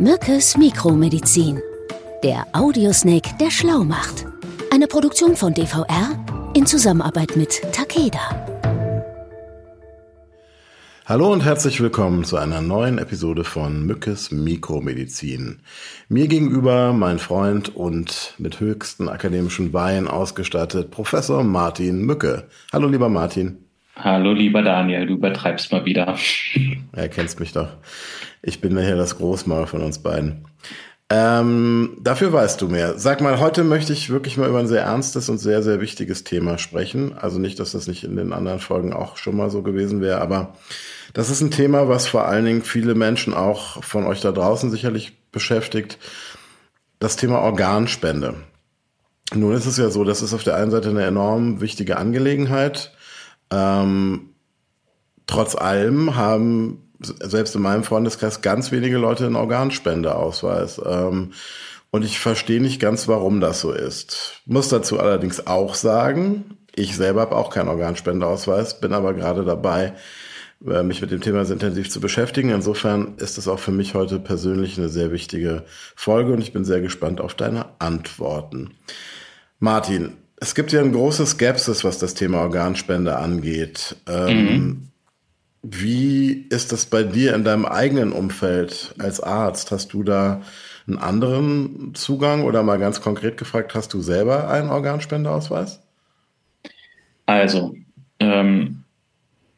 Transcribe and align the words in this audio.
Mückes 0.00 0.56
Mikromedizin. 0.56 1.60
Der 2.22 2.46
Audiosnake, 2.52 3.30
der 3.40 3.50
schlau 3.50 3.82
macht. 3.82 4.26
Eine 4.72 4.86
Produktion 4.86 5.34
von 5.34 5.54
DVR 5.54 6.24
in 6.54 6.66
Zusammenarbeit 6.66 7.36
mit 7.36 7.60
Takeda. 7.72 8.20
Hallo 11.04 11.32
und 11.32 11.44
herzlich 11.44 11.80
willkommen 11.80 12.22
zu 12.22 12.36
einer 12.36 12.60
neuen 12.60 12.98
Episode 12.98 13.42
von 13.42 13.86
Mückes 13.86 14.30
Mikromedizin. 14.30 15.62
Mir 16.08 16.28
gegenüber 16.28 16.92
mein 16.92 17.18
Freund 17.18 17.74
und 17.74 18.34
mit 18.38 18.60
höchsten 18.60 19.08
akademischen 19.08 19.72
Weihen 19.72 20.06
ausgestattet 20.06 20.92
Professor 20.92 21.42
Martin 21.42 22.02
Mücke. 22.02 22.46
Hallo 22.72 22.86
lieber 22.86 23.08
Martin. 23.08 23.64
Hallo 23.96 24.32
lieber 24.32 24.62
Daniel, 24.62 25.06
du 25.06 25.14
übertreibst 25.14 25.72
mal 25.72 25.84
wieder. 25.84 26.16
Er 26.92 27.08
kennst 27.08 27.40
mich 27.40 27.52
doch. 27.52 27.70
Ich 28.42 28.60
bin 28.60 28.78
hier 28.78 28.96
das 28.96 29.16
Großmaul 29.16 29.66
von 29.66 29.82
uns 29.82 29.98
beiden. 29.98 30.44
Ähm, 31.10 31.96
dafür 32.00 32.32
weißt 32.32 32.60
du 32.60 32.68
mehr. 32.68 32.98
Sag 32.98 33.22
mal, 33.22 33.40
heute 33.40 33.64
möchte 33.64 33.94
ich 33.94 34.10
wirklich 34.10 34.36
mal 34.36 34.48
über 34.48 34.58
ein 34.58 34.68
sehr 34.68 34.82
ernstes 34.82 35.30
und 35.30 35.38
sehr, 35.38 35.62
sehr 35.62 35.80
wichtiges 35.80 36.22
Thema 36.22 36.58
sprechen. 36.58 37.16
Also 37.16 37.38
nicht, 37.38 37.58
dass 37.58 37.72
das 37.72 37.86
nicht 37.86 38.04
in 38.04 38.16
den 38.16 38.34
anderen 38.34 38.58
Folgen 38.60 38.92
auch 38.92 39.16
schon 39.16 39.36
mal 39.36 39.50
so 39.50 39.62
gewesen 39.62 40.02
wäre, 40.02 40.20
aber 40.20 40.54
das 41.14 41.30
ist 41.30 41.40
ein 41.40 41.50
Thema, 41.50 41.88
was 41.88 42.06
vor 42.06 42.26
allen 42.26 42.44
Dingen 42.44 42.62
viele 42.62 42.94
Menschen 42.94 43.32
auch 43.32 43.82
von 43.82 44.04
euch 44.04 44.20
da 44.20 44.32
draußen 44.32 44.70
sicherlich 44.70 45.16
beschäftigt. 45.32 45.98
Das 46.98 47.16
Thema 47.16 47.38
Organspende. 47.40 48.34
Nun 49.34 49.54
ist 49.54 49.66
es 49.66 49.78
ja 49.78 49.88
so, 49.88 50.04
das 50.04 50.20
ist 50.20 50.34
auf 50.34 50.44
der 50.44 50.56
einen 50.56 50.70
Seite 50.70 50.90
eine 50.90 51.04
enorm 51.04 51.62
wichtige 51.62 51.96
Angelegenheit. 51.96 52.92
Ähm, 53.50 54.30
trotz 55.26 55.54
allem 55.54 56.16
haben 56.16 56.87
selbst 57.00 57.54
in 57.54 57.62
meinem 57.62 57.84
Freundeskreis 57.84 58.40
ganz 58.40 58.72
wenige 58.72 58.98
Leute 58.98 59.26
einen 59.26 59.36
Organspendeausweis. 59.36 60.80
Ähm, 60.84 61.32
und 61.90 62.04
ich 62.04 62.18
verstehe 62.18 62.60
nicht 62.60 62.80
ganz, 62.80 63.08
warum 63.08 63.40
das 63.40 63.60
so 63.60 63.72
ist. 63.72 64.42
Muss 64.44 64.68
dazu 64.68 65.00
allerdings 65.00 65.46
auch 65.46 65.74
sagen, 65.74 66.58
ich 66.74 66.96
selber 66.96 67.22
habe 67.22 67.36
auch 67.36 67.50
keinen 67.50 67.68
Organspendeausweis, 67.68 68.80
bin 68.80 68.92
aber 68.92 69.14
gerade 69.14 69.44
dabei, 69.44 69.94
äh, 70.66 70.82
mich 70.82 71.00
mit 71.00 71.10
dem 71.10 71.20
Thema 71.20 71.44
sehr 71.44 71.54
intensiv 71.54 71.90
zu 71.90 72.00
beschäftigen. 72.00 72.50
Insofern 72.50 73.14
ist 73.16 73.38
es 73.38 73.48
auch 73.48 73.58
für 73.58 73.72
mich 73.72 73.94
heute 73.94 74.18
persönlich 74.18 74.76
eine 74.76 74.88
sehr 74.88 75.10
wichtige 75.10 75.64
Folge 75.96 76.32
und 76.32 76.40
ich 76.40 76.52
bin 76.52 76.64
sehr 76.64 76.80
gespannt 76.80 77.20
auf 77.20 77.34
deine 77.34 77.66
Antworten. 77.78 78.74
Martin, 79.58 80.16
es 80.36 80.54
gibt 80.54 80.72
ja 80.72 80.80
eine 80.80 80.92
große 80.92 81.26
Skepsis, 81.26 81.84
was 81.84 81.98
das 81.98 82.14
Thema 82.14 82.42
Organspende 82.42 83.16
angeht. 83.16 83.96
Ähm, 84.06 84.36
mhm. 84.36 84.87
Wie 85.62 86.46
ist 86.50 86.72
das 86.72 86.86
bei 86.86 87.02
dir 87.02 87.34
in 87.34 87.44
deinem 87.44 87.64
eigenen 87.64 88.12
Umfeld 88.12 88.94
als 88.98 89.20
Arzt? 89.20 89.70
Hast 89.70 89.92
du 89.92 90.02
da 90.02 90.42
einen 90.86 90.98
anderen 90.98 91.94
Zugang 91.94 92.44
oder 92.44 92.62
mal 92.62 92.78
ganz 92.78 93.00
konkret 93.00 93.36
gefragt, 93.36 93.74
hast 93.74 93.92
du 93.92 94.00
selber 94.00 94.48
einen 94.48 94.70
Organspendeausweis? 94.70 95.80
Also, 97.26 97.76
ähm, 98.20 98.84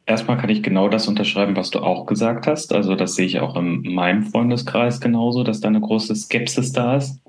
erstmal 0.05 0.37
kann 0.37 0.49
ich 0.49 0.63
genau 0.63 0.89
das 0.89 1.07
unterschreiben, 1.07 1.55
was 1.55 1.69
du 1.69 1.79
auch 1.79 2.05
gesagt 2.05 2.47
hast. 2.47 2.73
Also, 2.73 2.95
das 2.95 3.15
sehe 3.15 3.25
ich 3.25 3.39
auch 3.39 3.55
in 3.55 3.93
meinem 3.93 4.23
Freundeskreis 4.23 4.99
genauso, 4.99 5.43
dass 5.43 5.61
da 5.61 5.69
eine 5.69 5.81
große 5.81 6.15
Skepsis 6.15 6.73
da 6.73 6.97
ist. 6.97 7.21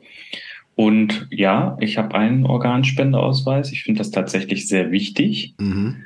Und 0.75 1.29
ja, 1.31 1.77
ich 1.81 1.99
habe 1.99 2.15
einen 2.15 2.47
Organspendeausweis. 2.47 3.71
Ich 3.71 3.85
finde 3.85 3.99
das 3.99 4.11
tatsächlich 4.11 4.67
sehr 4.67 4.91
wichtig. 4.91 5.55
Mhm. 5.59 6.05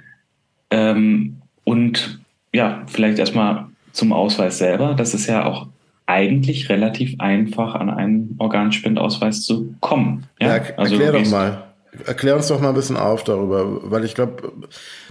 Ähm, 0.70 1.36
und 1.64 2.20
ja, 2.56 2.82
vielleicht 2.86 3.18
erstmal 3.18 3.66
zum 3.92 4.12
Ausweis 4.12 4.58
selber. 4.58 4.94
Das 4.94 5.14
ist 5.14 5.26
ja 5.26 5.44
auch 5.44 5.68
eigentlich 6.06 6.68
relativ 6.68 7.16
einfach, 7.18 7.74
an 7.74 7.90
einen 7.90 8.36
Organspendeausweis 8.38 9.42
zu 9.42 9.74
kommen. 9.80 10.26
Ja, 10.40 10.56
ja 10.56 10.62
also, 10.76 10.94
erklär 10.94 11.12
doch 11.12 11.30
mal. 11.30 11.62
Erklär 12.04 12.36
uns 12.36 12.48
doch 12.48 12.60
mal 12.60 12.70
ein 12.70 12.74
bisschen 12.74 12.96
auf 12.96 13.24
darüber, 13.24 13.90
weil 13.90 14.04
ich 14.04 14.14
glaube, 14.14 14.52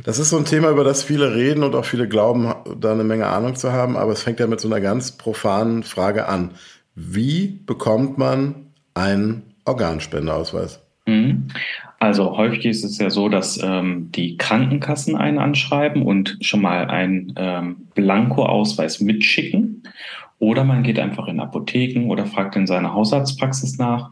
das 0.03 0.19
ist 0.19 0.29
so 0.29 0.38
ein 0.38 0.45
Thema, 0.45 0.69
über 0.69 0.83
das 0.83 1.03
viele 1.03 1.33
reden 1.33 1.63
und 1.63 1.73
auch 1.73 1.85
viele 1.85 2.07
glauben, 2.07 2.53
da 2.79 2.91
eine 2.91 3.03
Menge 3.03 3.25
Ahnung 3.25 3.56
zu 3.56 3.72
haben, 3.72 3.97
aber 3.97 4.12
es 4.12 4.22
fängt 4.22 4.39
ja 4.39 4.45
mit 4.45 4.59
so 4.59 4.67
einer 4.67 4.81
ganz 4.81 5.13
profanen 5.13 5.81
Frage 5.81 6.27
an. 6.27 6.51
Wie 6.94 7.59
bekommt 7.66 8.19
man 8.19 8.67
einen 8.94 9.56
Organspendeausweis? 9.66 10.79
Mhm. 11.07 11.47
Also 12.00 12.38
häufig 12.38 12.66
ist 12.66 12.83
es 12.83 12.97
ja 12.97 13.09
so, 13.09 13.29
dass 13.29 13.59
ähm, 13.63 14.11
die 14.11 14.38
Krankenkassen 14.38 15.16
einen 15.16 15.39
anschreiben 15.39 16.03
und 16.03 16.38
schon 16.41 16.61
mal 16.61 16.85
einen 16.85 17.33
ähm, 17.38 17.88
Blanko-Ausweis 17.95 19.00
mitschicken. 19.00 19.83
Oder 20.39 20.63
man 20.66 20.83
geht 20.83 21.00
einfach 21.00 21.28
in 21.28 21.39
Apotheken 21.39 22.09
oder 22.09 22.25
fragt 22.25 22.56
in 22.56 22.67
seiner 22.67 22.94
Hausarztpraxis 22.94 23.78
nach. 23.78 24.11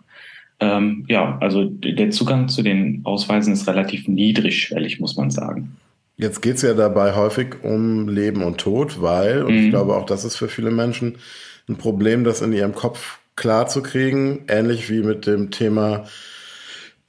Ähm, 0.60 1.06
ja, 1.10 1.38
also 1.42 1.66
der 1.66 2.12
Zugang 2.12 2.48
zu 2.48 2.62
den 2.62 3.02
Ausweisen 3.04 3.54
ist 3.54 3.68
relativ 3.68 4.08
niedrigschwellig, 4.08 5.00
muss 5.00 5.18
man 5.18 5.30
sagen. 5.30 5.76
Jetzt 6.16 6.42
geht 6.42 6.56
es 6.56 6.62
ja 6.62 6.74
dabei 6.74 7.16
häufig 7.16 7.64
um 7.64 8.08
Leben 8.08 8.44
und 8.44 8.60
Tod, 8.60 9.02
weil, 9.02 9.44
und 9.44 9.54
mhm. 9.54 9.64
ich 9.66 9.70
glaube 9.72 9.96
auch 9.96 10.06
das 10.06 10.24
ist 10.24 10.38
für 10.38 10.48
viele 10.48 10.72
Menschen 10.72 11.18
ein 11.68 11.76
Problem, 11.78 12.24
das 12.24 12.42
in 12.42 12.54
ihrem 12.54 12.74
Kopf 12.74 13.20
klar 13.36 13.68
zu 13.68 13.82
kriegen, 13.82 14.46
ähnlich 14.48 14.90
wie 14.90 15.02
mit 15.02 15.26
dem 15.26 15.52
Thema 15.52 16.06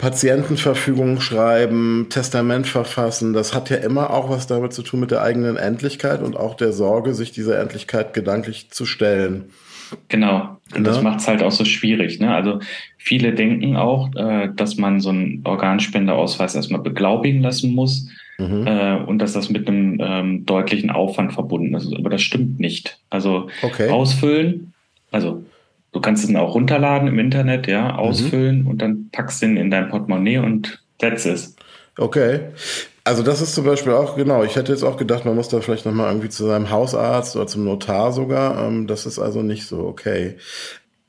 Patientenverfügung 0.04 1.18
schreiben, 1.22 2.08
Testament 2.10 2.66
verfassen, 2.66 3.32
das 3.32 3.54
hat 3.54 3.70
ja 3.70 3.78
immer 3.78 4.10
auch 4.10 4.28
was 4.28 4.46
damit 4.46 4.74
zu 4.74 4.82
tun 4.82 5.00
mit 5.00 5.10
der 5.10 5.22
eigenen 5.22 5.56
Endlichkeit 5.56 6.20
und 6.20 6.36
auch 6.36 6.56
der 6.56 6.74
Sorge, 6.74 7.14
sich 7.14 7.32
dieser 7.32 7.58
Endlichkeit 7.58 8.12
gedanklich 8.12 8.70
zu 8.70 8.84
stellen. 8.84 9.44
Genau. 10.08 10.58
Und 10.74 10.82
ne? 10.82 10.88
das 10.90 11.00
macht 11.00 11.20
es 11.20 11.28
halt 11.28 11.42
auch 11.42 11.52
so 11.52 11.64
schwierig. 11.64 12.20
Ne? 12.20 12.34
Also 12.34 12.58
viele 12.98 13.32
denken 13.32 13.76
auch, 13.76 14.14
äh, 14.14 14.50
dass 14.54 14.76
man 14.76 15.00
so 15.00 15.08
einen 15.08 15.40
Organspendeausweis 15.42 16.54
erstmal 16.54 16.82
beglaubigen 16.82 17.40
lassen 17.40 17.74
muss 17.74 18.06
mhm. 18.36 18.66
äh, 18.66 18.96
und 18.96 19.20
dass 19.20 19.32
das 19.32 19.48
mit 19.48 19.66
einem 19.66 19.96
ähm, 20.02 20.44
deutlichen 20.44 20.90
Aufwand 20.90 21.32
verbunden 21.32 21.74
ist. 21.74 21.90
Aber 21.94 22.10
das 22.10 22.20
stimmt 22.20 22.60
nicht. 22.60 22.98
Also 23.08 23.48
okay. 23.62 23.88
ausfüllen, 23.88 24.74
also 25.12 25.46
Du 25.94 26.00
kannst 26.00 26.28
ihn 26.28 26.36
auch 26.36 26.56
runterladen 26.56 27.06
im 27.06 27.20
Internet, 27.20 27.68
ja, 27.68 27.92
mhm. 27.92 27.98
ausfüllen 27.98 28.62
mhm. 28.62 28.66
und 28.66 28.82
dann 28.82 29.08
packst 29.12 29.40
du 29.40 29.46
ihn 29.46 29.56
in 29.56 29.70
dein 29.70 29.88
Portemonnaie 29.88 30.38
und 30.38 30.82
that's 30.98 31.24
it. 31.24 31.54
Okay. 31.96 32.40
Also 33.04 33.22
das 33.22 33.40
ist 33.40 33.54
zum 33.54 33.64
Beispiel 33.64 33.92
auch, 33.92 34.16
genau, 34.16 34.42
ich 34.42 34.56
hätte 34.56 34.72
jetzt 34.72 34.82
auch 34.82 34.96
gedacht, 34.96 35.24
man 35.24 35.36
muss 35.36 35.48
da 35.48 35.60
vielleicht 35.60 35.86
nochmal 35.86 36.08
irgendwie 36.08 36.30
zu 36.30 36.46
seinem 36.46 36.70
Hausarzt 36.70 37.36
oder 37.36 37.46
zum 37.46 37.64
Notar 37.64 38.12
sogar. 38.12 38.66
Ähm, 38.66 38.88
das 38.88 39.06
ist 39.06 39.20
also 39.20 39.42
nicht 39.42 39.66
so, 39.66 39.86
okay. 39.86 40.34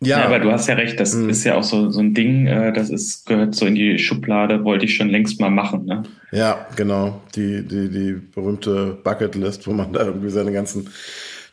Ja, 0.02 0.20
ja 0.20 0.26
aber 0.26 0.40
du 0.40 0.52
hast 0.52 0.68
ja 0.68 0.76
recht, 0.76 1.00
das 1.00 1.16
mhm. 1.16 1.30
ist 1.30 1.44
ja 1.46 1.56
auch 1.56 1.64
so, 1.64 1.90
so 1.90 2.02
ein 2.02 2.14
Ding, 2.14 2.46
äh, 2.46 2.72
das 2.72 2.92
ist, 2.92 3.26
gehört 3.26 3.56
so 3.56 3.66
in 3.66 3.74
die 3.74 3.98
Schublade, 3.98 4.64
wollte 4.64 4.86
ich 4.86 4.96
schon 4.96 5.10
längst 5.10 5.42
mal 5.42 5.50
machen. 5.50 5.86
Ne? 5.86 6.04
Ja, 6.32 6.68
genau. 6.76 7.22
Die, 7.36 7.66
die, 7.66 7.90
die 7.90 8.14
berühmte 8.14 9.00
Bucketlist, 9.04 9.66
wo 9.66 9.72
man 9.72 9.94
da 9.94 10.06
irgendwie 10.06 10.30
seine 10.30 10.52
ganzen 10.52 10.90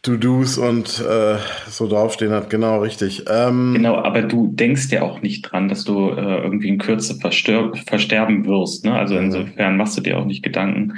To-Dos 0.02 0.58
und 0.58 1.00
äh, 1.00 1.36
so 1.68 1.88
draufstehen 1.88 2.32
hat. 2.32 2.50
Genau, 2.50 2.80
richtig. 2.80 3.24
Ähm, 3.30 3.74
genau, 3.74 3.94
aber 3.96 4.22
du 4.22 4.48
denkst 4.48 4.90
ja 4.90 5.02
auch 5.02 5.22
nicht 5.22 5.42
dran, 5.42 5.68
dass 5.68 5.84
du 5.84 6.10
äh, 6.10 6.42
irgendwie 6.42 6.68
in 6.68 6.78
Kürze 6.78 7.16
versterben 7.20 8.44
wirst. 8.44 8.84
Ne? 8.84 8.92
Also 8.94 9.16
insofern 9.16 9.76
machst 9.76 9.96
du 9.96 10.00
dir 10.00 10.18
auch 10.18 10.24
nicht 10.24 10.42
Gedanken 10.42 10.94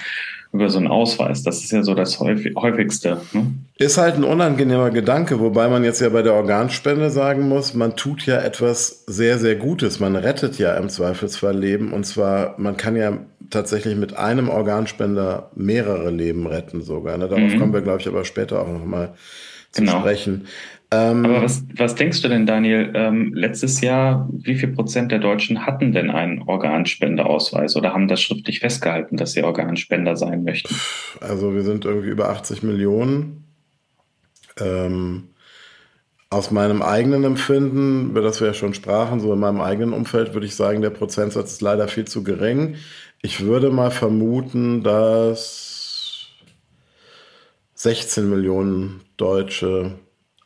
über 0.55 0.71
so 0.71 0.79
einen 0.79 0.87
Ausweis. 0.87 1.43
Das 1.43 1.65
ist 1.65 1.73
ja 1.73 1.83
so 1.83 1.95
das 1.95 2.21
häufigste. 2.21 3.21
Ne? 3.33 3.55
Ist 3.77 3.99
halt 3.99 4.15
ein 4.15 4.23
unangenehmer 4.23 4.91
Gedanke, 4.91 5.41
wobei 5.41 5.69
man 5.69 5.83
jetzt 5.83 6.01
ja 6.01 6.09
bei 6.11 6.23
der 6.23 6.35
Organspende 6.35 7.11
sagen 7.11 7.49
muss, 7.49 7.75
man 7.75 7.97
tut 7.97 8.25
ja 8.25 8.41
etwas 8.41 9.05
sehr, 9.09 9.39
sehr 9.39 9.57
Gutes. 9.57 9.99
Man 9.99 10.15
rettet 10.15 10.57
ja 10.59 10.77
im 10.77 10.89
Zweifelsfall 10.89 11.59
Leben. 11.59 11.93
Und 11.93 12.05
zwar, 12.05 12.55
man 12.57 12.77
kann 12.77 12.95
ja 12.95 13.19
tatsächlich 13.51 13.97
mit 13.97 14.17
einem 14.17 14.49
Organspender 14.49 15.51
mehrere 15.57 16.11
Leben 16.11 16.47
retten 16.47 16.83
sogar. 16.83 17.19
Ne? 17.19 17.29
Darauf 17.29 17.53
mhm. 17.53 17.59
kommen 17.59 17.73
wir, 17.73 17.83
glaube 17.83 18.01
ich, 18.01 18.07
aber 18.07 18.25
später 18.25 18.63
auch 18.63 18.69
nochmal 18.69 19.15
zu 19.73 19.83
genau. 19.83 19.99
sprechen. 19.99 20.47
Ähm, 20.95 21.25
aber 21.25 21.43
was, 21.43 21.65
was 21.77 21.95
denkst 21.95 22.23
du 22.23 22.29
denn, 22.29 22.47
Daniel? 22.47 22.93
Ähm, 22.95 23.33
letztes 23.35 23.81
Jahr, 23.81 24.29
wie 24.33 24.55
viel 24.55 24.69
Prozent 24.69 25.11
der 25.11 25.19
Deutschen 25.19 25.67
hatten 25.67 25.93
denn 25.93 26.11
einen 26.11 26.43
Organspendeausweis 26.43 27.77
oder 27.77 27.93
haben 27.93 28.09
das 28.09 28.23
schriftlich 28.23 28.61
festgehalten, 28.61 29.17
dass 29.17 29.33
sie 29.33 29.43
Organspender 29.43 30.17
sein 30.17 30.45
möchten? 30.45 30.75
Also 31.21 31.55
wir 31.55 31.63
sind 31.63 31.85
irgendwie 31.85 32.11
über 32.11 32.29
80 32.31 32.63
Millionen. 32.63 33.45
Ähm, 34.61 35.31
aus 36.31 36.51
meinem 36.51 36.83
eigenen 36.83 37.25
Empfinden, 37.25 38.11
über 38.11 38.21
das 38.21 38.41
wir 38.41 38.49
ja 38.49 38.55
schon 38.55 38.75
sprachen, 38.75 39.21
so 39.21 39.33
in 39.33 39.39
meinem 39.39 39.61
eigenen 39.61 39.93
Umfeld, 39.93 40.35
würde 40.35 40.47
ich 40.47 40.57
sagen, 40.57 40.83
der 40.83 40.91
Prozentsatz 40.91 41.53
ist 41.53 41.63
leider 41.63 41.89
viel 41.89 42.07
zu 42.07 42.25
gering. 42.25 42.77
Ich 43.23 43.45
würde 43.45 43.71
mal 43.71 43.91
vermuten, 43.91 44.83
dass 44.83 46.27
16 47.75 48.29
Millionen 48.29 49.03
Deutsche 49.17 49.93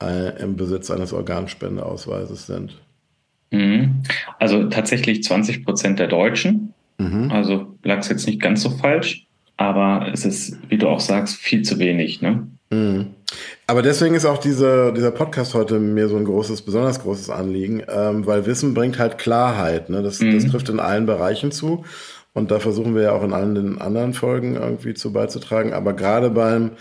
im 0.00 0.56
Besitz 0.56 0.90
eines 0.90 1.12
Organspendeausweises 1.12 2.46
sind. 2.46 2.78
Mhm. 3.50 4.02
Also 4.38 4.64
tatsächlich 4.64 5.22
20 5.22 5.64
Prozent 5.64 5.98
der 5.98 6.06
Deutschen. 6.06 6.74
Mhm. 6.98 7.30
Also 7.30 7.74
lag 7.82 7.98
es 7.98 8.08
jetzt 8.08 8.26
nicht 8.26 8.40
ganz 8.40 8.62
so 8.62 8.70
falsch, 8.70 9.26
aber 9.56 10.08
es 10.12 10.24
ist, 10.24 10.58
wie 10.68 10.78
du 10.78 10.88
auch 10.88 11.00
sagst, 11.00 11.36
viel 11.36 11.62
zu 11.62 11.78
wenig. 11.78 12.20
Ne? 12.20 12.46
Mhm. 12.70 13.06
Aber 13.66 13.82
deswegen 13.82 14.14
ist 14.14 14.24
auch 14.24 14.38
diese, 14.38 14.92
dieser 14.96 15.10
Podcast 15.10 15.54
heute 15.54 15.78
mir 15.78 16.08
so 16.08 16.16
ein 16.16 16.24
großes, 16.24 16.62
besonders 16.62 17.02
großes 17.02 17.30
Anliegen, 17.30 17.82
ähm, 17.88 18.26
weil 18.26 18.46
Wissen 18.46 18.74
bringt 18.74 18.98
halt 18.98 19.18
Klarheit. 19.18 19.90
Ne? 19.90 20.02
Das, 20.02 20.20
mhm. 20.20 20.32
das 20.32 20.46
trifft 20.46 20.68
in 20.68 20.80
allen 20.80 21.06
Bereichen 21.06 21.52
zu. 21.52 21.84
Und 22.34 22.50
da 22.50 22.60
versuchen 22.60 22.94
wir 22.94 23.02
ja 23.02 23.12
auch 23.12 23.24
in 23.24 23.32
allen 23.32 23.54
den 23.54 23.80
anderen 23.80 24.14
Folgen 24.14 24.54
irgendwie 24.54 24.94
zu 24.94 25.12
beizutragen. 25.12 25.72
Aber 25.72 25.94
gerade 25.94 26.30
beim 26.30 26.72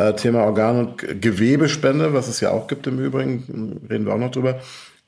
äh, 0.00 0.14
Thema 0.14 0.44
Organ- 0.44 0.78
und 0.78 1.20
Gewebespende, 1.20 2.14
was 2.14 2.28
es 2.28 2.40
ja 2.40 2.50
auch 2.50 2.66
gibt 2.68 2.86
im 2.86 2.98
Übrigen, 2.98 3.80
reden 3.90 4.06
wir 4.06 4.14
auch 4.14 4.18
noch 4.18 4.30
drüber, 4.30 4.60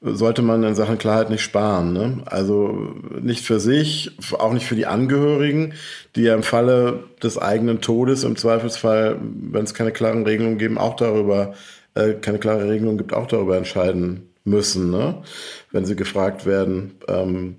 sollte 0.02 0.42
man 0.42 0.62
in 0.64 0.74
Sachen 0.74 0.98
Klarheit 0.98 1.30
nicht 1.30 1.42
sparen. 1.42 1.92
Ne? 1.92 2.22
Also 2.26 2.94
nicht 3.20 3.44
für 3.44 3.60
sich, 3.60 4.10
auch 4.32 4.52
nicht 4.52 4.66
für 4.66 4.74
die 4.74 4.86
Angehörigen, 4.86 5.74
die 6.16 6.22
ja 6.22 6.34
im 6.34 6.42
Falle 6.42 7.04
des 7.22 7.38
eigenen 7.38 7.80
Todes 7.80 8.24
im 8.24 8.36
Zweifelsfall, 8.36 9.18
wenn 9.22 9.64
es 9.64 9.74
keine 9.74 9.92
klaren 9.92 10.24
Regelungen 10.24 10.58
geben, 10.58 10.76
auch 10.76 10.96
darüber, 10.96 11.54
äh, 11.94 12.14
keine 12.14 12.38
klare 12.38 12.68
Regelung 12.68 12.98
gibt, 12.98 13.14
auch 13.14 13.28
darüber 13.28 13.56
entscheiden 13.56 14.28
müssen, 14.44 14.90
ne? 14.90 15.22
wenn 15.70 15.86
sie 15.86 15.94
gefragt 15.96 16.44
werden, 16.44 16.96
ähm, 17.08 17.56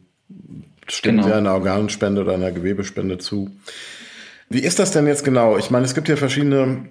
stimmt 0.88 1.20
genau. 1.20 1.30
ja 1.30 1.38
einer 1.38 1.54
Organspende 1.54 2.22
oder 2.22 2.34
einer 2.34 2.52
Gewebespende 2.52 3.18
zu. 3.18 3.50
Wie 4.50 4.60
ist 4.60 4.80
das 4.80 4.92
denn 4.92 5.08
jetzt 5.08 5.24
genau? 5.24 5.58
Ich 5.58 5.72
meine, 5.72 5.86
es 5.86 5.96
gibt 5.96 6.10
ja 6.10 6.18
verschiedene 6.18 6.90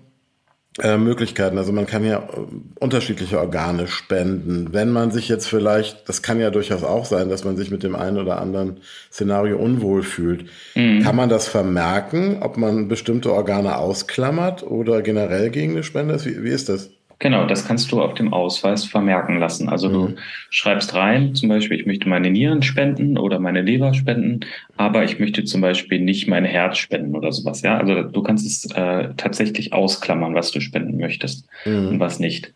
äh, 0.80 0.96
Möglichkeiten. 0.96 1.58
Also 1.58 1.70
man 1.70 1.86
kann 1.86 2.04
ja 2.04 2.18
äh, 2.18 2.80
unterschiedliche 2.80 3.38
Organe 3.38 3.88
spenden. 3.88 4.72
Wenn 4.72 4.90
man 4.90 5.10
sich 5.10 5.28
jetzt 5.28 5.46
vielleicht, 5.46 6.08
das 6.08 6.22
kann 6.22 6.40
ja 6.40 6.50
durchaus 6.50 6.82
auch 6.82 7.04
sein, 7.04 7.28
dass 7.28 7.44
man 7.44 7.58
sich 7.58 7.70
mit 7.70 7.82
dem 7.82 7.94
einen 7.94 8.16
oder 8.16 8.40
anderen 8.40 8.80
Szenario 9.12 9.58
unwohl 9.58 10.02
fühlt. 10.02 10.46
Mhm. 10.74 11.02
Kann 11.02 11.16
man 11.16 11.28
das 11.28 11.46
vermerken, 11.46 12.38
ob 12.40 12.56
man 12.56 12.88
bestimmte 12.88 13.32
Organe 13.32 13.76
ausklammert 13.76 14.62
oder 14.62 15.02
generell 15.02 15.50
gegen 15.50 15.72
eine 15.72 15.82
Spende 15.82 16.14
ist? 16.14 16.24
Wie, 16.24 16.42
wie 16.42 16.50
ist 16.50 16.70
das? 16.70 16.90
Genau, 17.22 17.46
das 17.46 17.64
kannst 17.64 17.92
du 17.92 18.02
auf 18.02 18.14
dem 18.14 18.32
Ausweis 18.32 18.84
vermerken 18.84 19.38
lassen. 19.38 19.68
Also 19.68 19.88
mhm. 19.88 19.92
du 19.92 20.14
schreibst 20.50 20.92
rein, 20.92 21.36
zum 21.36 21.48
Beispiel, 21.48 21.78
ich 21.78 21.86
möchte 21.86 22.08
meine 22.08 22.32
Nieren 22.32 22.62
spenden 22.62 23.16
oder 23.16 23.38
meine 23.38 23.62
Leber 23.62 23.94
spenden, 23.94 24.40
aber 24.76 25.04
ich 25.04 25.20
möchte 25.20 25.44
zum 25.44 25.60
Beispiel 25.60 26.00
nicht 26.00 26.26
mein 26.26 26.44
Herz 26.44 26.78
spenden 26.78 27.14
oder 27.14 27.30
sowas. 27.30 27.62
Ja, 27.62 27.78
also 27.78 28.02
du 28.02 28.22
kannst 28.24 28.44
es 28.44 28.68
äh, 28.72 29.10
tatsächlich 29.16 29.72
ausklammern, 29.72 30.34
was 30.34 30.50
du 30.50 30.58
spenden 30.58 30.98
möchtest 30.98 31.46
mhm. 31.64 31.90
und 31.90 32.00
was 32.00 32.18
nicht. 32.18 32.52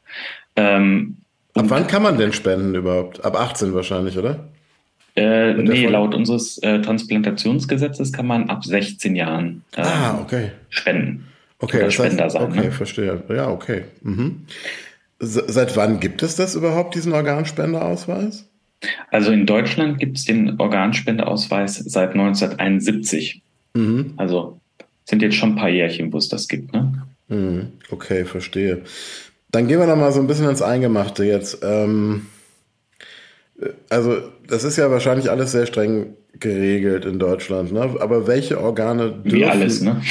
Ähm, 0.56 1.18
Ab 1.54 1.66
wann 1.68 1.86
kann 1.86 2.02
man 2.02 2.18
denn 2.18 2.32
spenden 2.32 2.74
überhaupt? 2.74 3.24
Ab 3.24 3.40
18 3.40 3.72
wahrscheinlich, 3.72 4.18
oder? 4.18 4.48
Äh, 5.14 5.54
nee, 5.54 5.86
laut 5.86 6.12
unseres 6.12 6.58
äh, 6.58 6.80
Transplantationsgesetzes 6.80 8.12
kann 8.12 8.26
man 8.26 8.50
ab 8.50 8.64
16 8.64 9.14
Jahren 9.14 9.62
äh, 9.76 9.82
ah, 9.82 10.18
okay. 10.20 10.50
spenden. 10.70 11.28
Okay, 11.58 11.80
das 11.80 11.94
Spender 11.94 12.24
heißt, 12.24 12.34
sein. 12.34 12.50
Okay, 12.50 12.66
ne? 12.66 12.72
verstehe. 12.72 13.22
Ja, 13.28 13.48
okay. 13.50 13.84
Mhm. 14.02 14.46
Seit 15.18 15.76
wann 15.76 16.00
gibt 16.00 16.22
es 16.22 16.36
das 16.36 16.54
überhaupt, 16.54 16.94
diesen 16.94 17.12
Organspendeausweis? 17.14 18.46
Also 19.10 19.32
in 19.32 19.46
Deutschland 19.46 19.98
gibt 19.98 20.18
es 20.18 20.24
den 20.24 20.60
Organspendeausweis 20.60 21.76
seit 21.76 22.10
1971. 22.10 23.42
Mhm. 23.74 24.12
Also 24.16 24.60
sind 25.04 25.22
jetzt 25.22 25.36
schon 25.36 25.52
ein 25.52 25.56
paar 25.56 25.70
Jährchen, 25.70 26.12
wo 26.12 26.18
es 26.18 26.28
das 26.28 26.48
gibt. 26.48 26.72
Ne? 26.74 27.06
Mhm. 27.28 27.72
Okay, 27.90 28.24
verstehe. 28.24 28.82
Dann 29.50 29.68
gehen 29.68 29.78
wir 29.78 29.86
noch 29.86 29.96
mal 29.96 30.12
so 30.12 30.20
ein 30.20 30.26
bisschen 30.26 30.50
ins 30.50 30.62
Eingemachte 30.62 31.24
jetzt. 31.24 31.60
Ähm, 31.62 32.26
also 33.88 34.18
das 34.48 34.64
ist 34.64 34.76
ja 34.76 34.90
wahrscheinlich 34.90 35.30
alles 35.30 35.52
sehr 35.52 35.66
streng 35.66 36.14
geregelt 36.38 37.04
in 37.04 37.18
Deutschland, 37.18 37.72
ne? 37.72 37.96
Aber 38.00 38.26
welche 38.26 38.60
Organe 38.60 39.10
dürfen... 39.10 39.32
Wie 39.32 39.44
alles, 39.44 39.80
ne? 39.80 40.02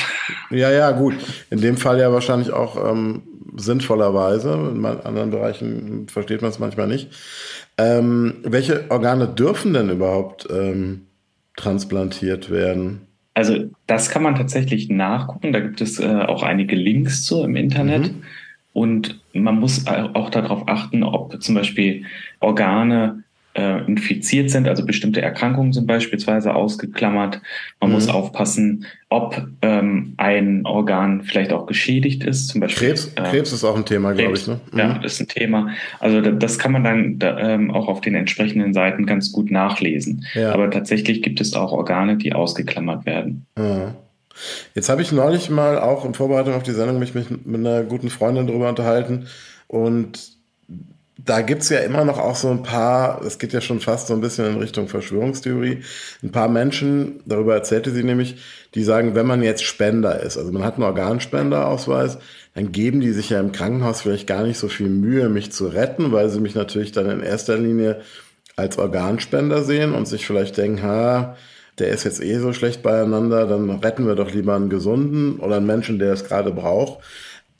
Ja, 0.49 0.71
ja, 0.71 0.91
gut. 0.91 1.15
In 1.51 1.61
dem 1.61 1.77
Fall 1.77 1.99
ja 1.99 2.11
wahrscheinlich 2.11 2.51
auch 2.51 2.91
ähm, 2.91 3.21
sinnvollerweise. 3.55 4.71
In 4.73 4.83
anderen 4.85 5.29
Bereichen 5.29 6.07
versteht 6.07 6.41
man 6.41 6.51
es 6.51 6.59
manchmal 6.59 6.87
nicht. 6.87 7.09
Ähm, 7.77 8.37
welche 8.43 8.85
Organe 8.89 9.27
dürfen 9.27 9.73
denn 9.73 9.89
überhaupt 9.89 10.47
ähm, 10.49 11.07
transplantiert 11.55 12.49
werden? 12.49 13.01
Also 13.33 13.65
das 13.85 14.09
kann 14.09 14.23
man 14.23 14.35
tatsächlich 14.35 14.89
nachgucken. 14.89 15.53
Da 15.53 15.59
gibt 15.59 15.81
es 15.81 15.99
äh, 15.99 16.05
auch 16.05 16.41
einige 16.41 16.75
Links 16.75 17.23
zu 17.23 17.43
im 17.43 17.55
Internet. 17.55 18.13
Mhm. 18.13 18.23
Und 18.73 19.21
man 19.33 19.59
muss 19.59 19.85
auch 19.87 20.29
darauf 20.29 20.67
achten, 20.67 21.03
ob 21.03 21.41
zum 21.41 21.55
Beispiel 21.55 22.03
Organe 22.39 23.23
äh, 23.55 23.85
infiziert 23.85 24.49
sind, 24.49 24.67
also 24.67 24.85
bestimmte 24.85 25.21
Erkrankungen 25.21 25.71
sind 25.71 25.87
beispielsweise 25.87 26.53
ausgeklammert. 26.53 27.41
Man 27.79 27.89
mhm. 27.89 27.95
muss 27.95 28.09
aufpassen, 28.09 28.85
ob 29.09 29.47
ähm, 29.61 30.13
ein 30.17 30.65
Organ 30.65 31.23
vielleicht 31.23 31.53
auch 31.53 31.65
geschädigt 31.65 32.23
ist. 32.23 32.49
Zum 32.49 32.61
Beispiel, 32.61 32.89
Krebs, 32.89 33.13
äh, 33.15 33.23
Krebs 33.23 33.53
ist 33.53 33.63
auch 33.63 33.77
ein 33.77 33.85
Thema, 33.85 34.13
glaube 34.13 34.33
ich. 34.33 34.45
Ne? 34.47 34.59
Mhm. 34.71 34.77
Ja, 34.77 35.01
ist 35.03 35.21
ein 35.21 35.27
Thema. 35.27 35.69
Also 35.99 36.19
das 36.19 36.59
kann 36.59 36.73
man 36.73 36.83
dann 36.83 37.17
da, 37.17 37.39
ähm, 37.39 37.71
auch 37.71 37.87
auf 37.87 38.01
den 38.01 38.15
entsprechenden 38.15 38.73
Seiten 38.73 39.05
ganz 39.05 39.31
gut 39.31 39.49
nachlesen. 39.51 40.25
Ja. 40.33 40.53
Aber 40.53 40.69
tatsächlich 40.69 41.21
gibt 41.21 41.39
es 41.39 41.53
auch 41.53 41.71
Organe, 41.71 42.17
die 42.17 42.33
ausgeklammert 42.33 43.05
werden. 43.05 43.45
Ja. 43.57 43.95
Jetzt 44.73 44.89
habe 44.89 45.01
ich 45.01 45.13
neulich 45.13 45.49
mal 45.49 45.79
auch 45.79 46.03
in 46.03 46.13
Vorbereitung 46.13 46.55
auf 46.55 46.63
die 46.63 46.71
Sendung 46.71 46.99
mich 46.99 47.15
mit, 47.15 47.47
mit 47.47 47.59
einer 47.65 47.83
guten 47.83 48.09
Freundin 48.09 48.47
darüber 48.47 48.67
unterhalten 48.67 49.27
und 49.67 50.34
da 51.17 51.41
gibt's 51.41 51.69
ja 51.69 51.79
immer 51.79 52.03
noch 52.03 52.19
auch 52.19 52.35
so 52.35 52.49
ein 52.49 52.63
paar, 52.63 53.21
es 53.23 53.39
geht 53.39 53.53
ja 53.53 53.61
schon 53.61 53.79
fast 53.79 54.07
so 54.07 54.13
ein 54.13 54.21
bisschen 54.21 54.45
in 54.47 54.57
Richtung 54.57 54.87
Verschwörungstheorie, 54.87 55.81
ein 56.23 56.31
paar 56.31 56.49
Menschen, 56.49 57.21
darüber 57.25 57.55
erzählte 57.55 57.91
sie 57.91 58.03
nämlich, 58.03 58.37
die 58.73 58.83
sagen, 58.83 59.15
wenn 59.15 59.25
man 59.25 59.41
jetzt 59.41 59.63
Spender 59.63 60.19
ist, 60.21 60.37
also 60.37 60.51
man 60.51 60.63
hat 60.63 60.75
einen 60.75 60.83
Organspenderausweis, 60.83 62.17
dann 62.53 62.71
geben 62.71 62.99
die 62.99 63.11
sich 63.11 63.29
ja 63.29 63.39
im 63.39 63.53
Krankenhaus 63.53 64.01
vielleicht 64.01 64.27
gar 64.27 64.43
nicht 64.43 64.57
so 64.57 64.67
viel 64.67 64.89
Mühe, 64.89 65.29
mich 65.29 65.51
zu 65.51 65.67
retten, 65.67 66.11
weil 66.11 66.29
sie 66.29 66.41
mich 66.41 66.55
natürlich 66.55 66.91
dann 66.91 67.09
in 67.09 67.21
erster 67.21 67.57
Linie 67.57 68.01
als 68.57 68.77
Organspender 68.77 69.63
sehen 69.63 69.93
und 69.93 70.07
sich 70.07 70.25
vielleicht 70.25 70.57
denken, 70.57 70.83
ha, 70.83 71.37
der 71.79 71.89
ist 71.89 72.05
jetzt 72.05 72.21
eh 72.21 72.39
so 72.39 72.53
schlecht 72.53 72.83
beieinander, 72.83 73.47
dann 73.47 73.69
retten 73.69 74.07
wir 74.07 74.15
doch 74.15 74.31
lieber 74.31 74.55
einen 74.55 74.69
Gesunden 74.69 75.39
oder 75.39 75.57
einen 75.57 75.65
Menschen, 75.65 75.99
der 75.99 76.13
es 76.13 76.25
gerade 76.25 76.51
braucht 76.51 76.99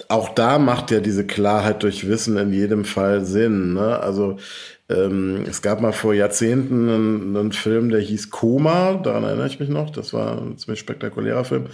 auch 0.10 0.30
da 0.30 0.60
macht 0.60 0.92
ja 0.92 1.00
diese 1.00 1.26
Klarheit 1.26 1.84
durch 1.84 2.08
Wissen 2.08 2.38
in 2.38 2.52
jedem 2.52 2.86
Fall 2.86 3.26
Sinn. 3.26 3.74
Ne? 3.74 4.00
Also 4.00 4.38
ähm, 4.90 5.46
es 5.48 5.62
gab 5.62 5.82
mal 5.82 5.94
vor 5.94 6.14
Jahrzehnten 6.14 6.90
einen, 6.90 7.36
einen, 7.36 7.52
Film, 7.54 7.90
der 7.90 8.02
hieß 8.02 8.30
Koma, 8.30 8.96
daran 8.96 9.24
erinnere 9.24 9.48
ich 9.48 9.60
mich 9.60 9.70
noch. 9.70 9.90
Das 9.90 10.14
war 10.14 10.40
ein 10.40 10.58
ziemlich 10.58 10.80
spektakulärer 10.82 11.44
Film, 11.44 11.68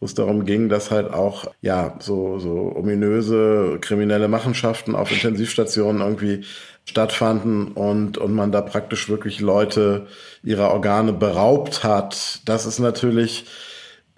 wo 0.00 0.06
es 0.06 0.14
darum 0.14 0.44
ging, 0.44 0.68
dass 0.68 0.90
halt 0.90 1.12
auch 1.12 1.46
ja 1.60 1.96
so 2.00 2.38
so 2.40 2.72
ominöse 2.74 3.78
kriminelle 3.80 4.26
Machenschaften 4.26 4.96
auf 4.96 5.12
Intensivstationen 5.12 6.02
irgendwie 6.02 6.44
stattfanden 6.86 7.68
und 7.68 8.18
und 8.18 8.34
man 8.34 8.50
da 8.50 8.62
praktisch 8.62 9.08
wirklich 9.08 9.40
Leute 9.40 10.06
ihrer 10.42 10.72
Organe 10.72 11.12
beraubt 11.12 11.84
hat. 11.84 12.40
Das 12.46 12.66
ist 12.66 12.80
natürlich 12.80 13.44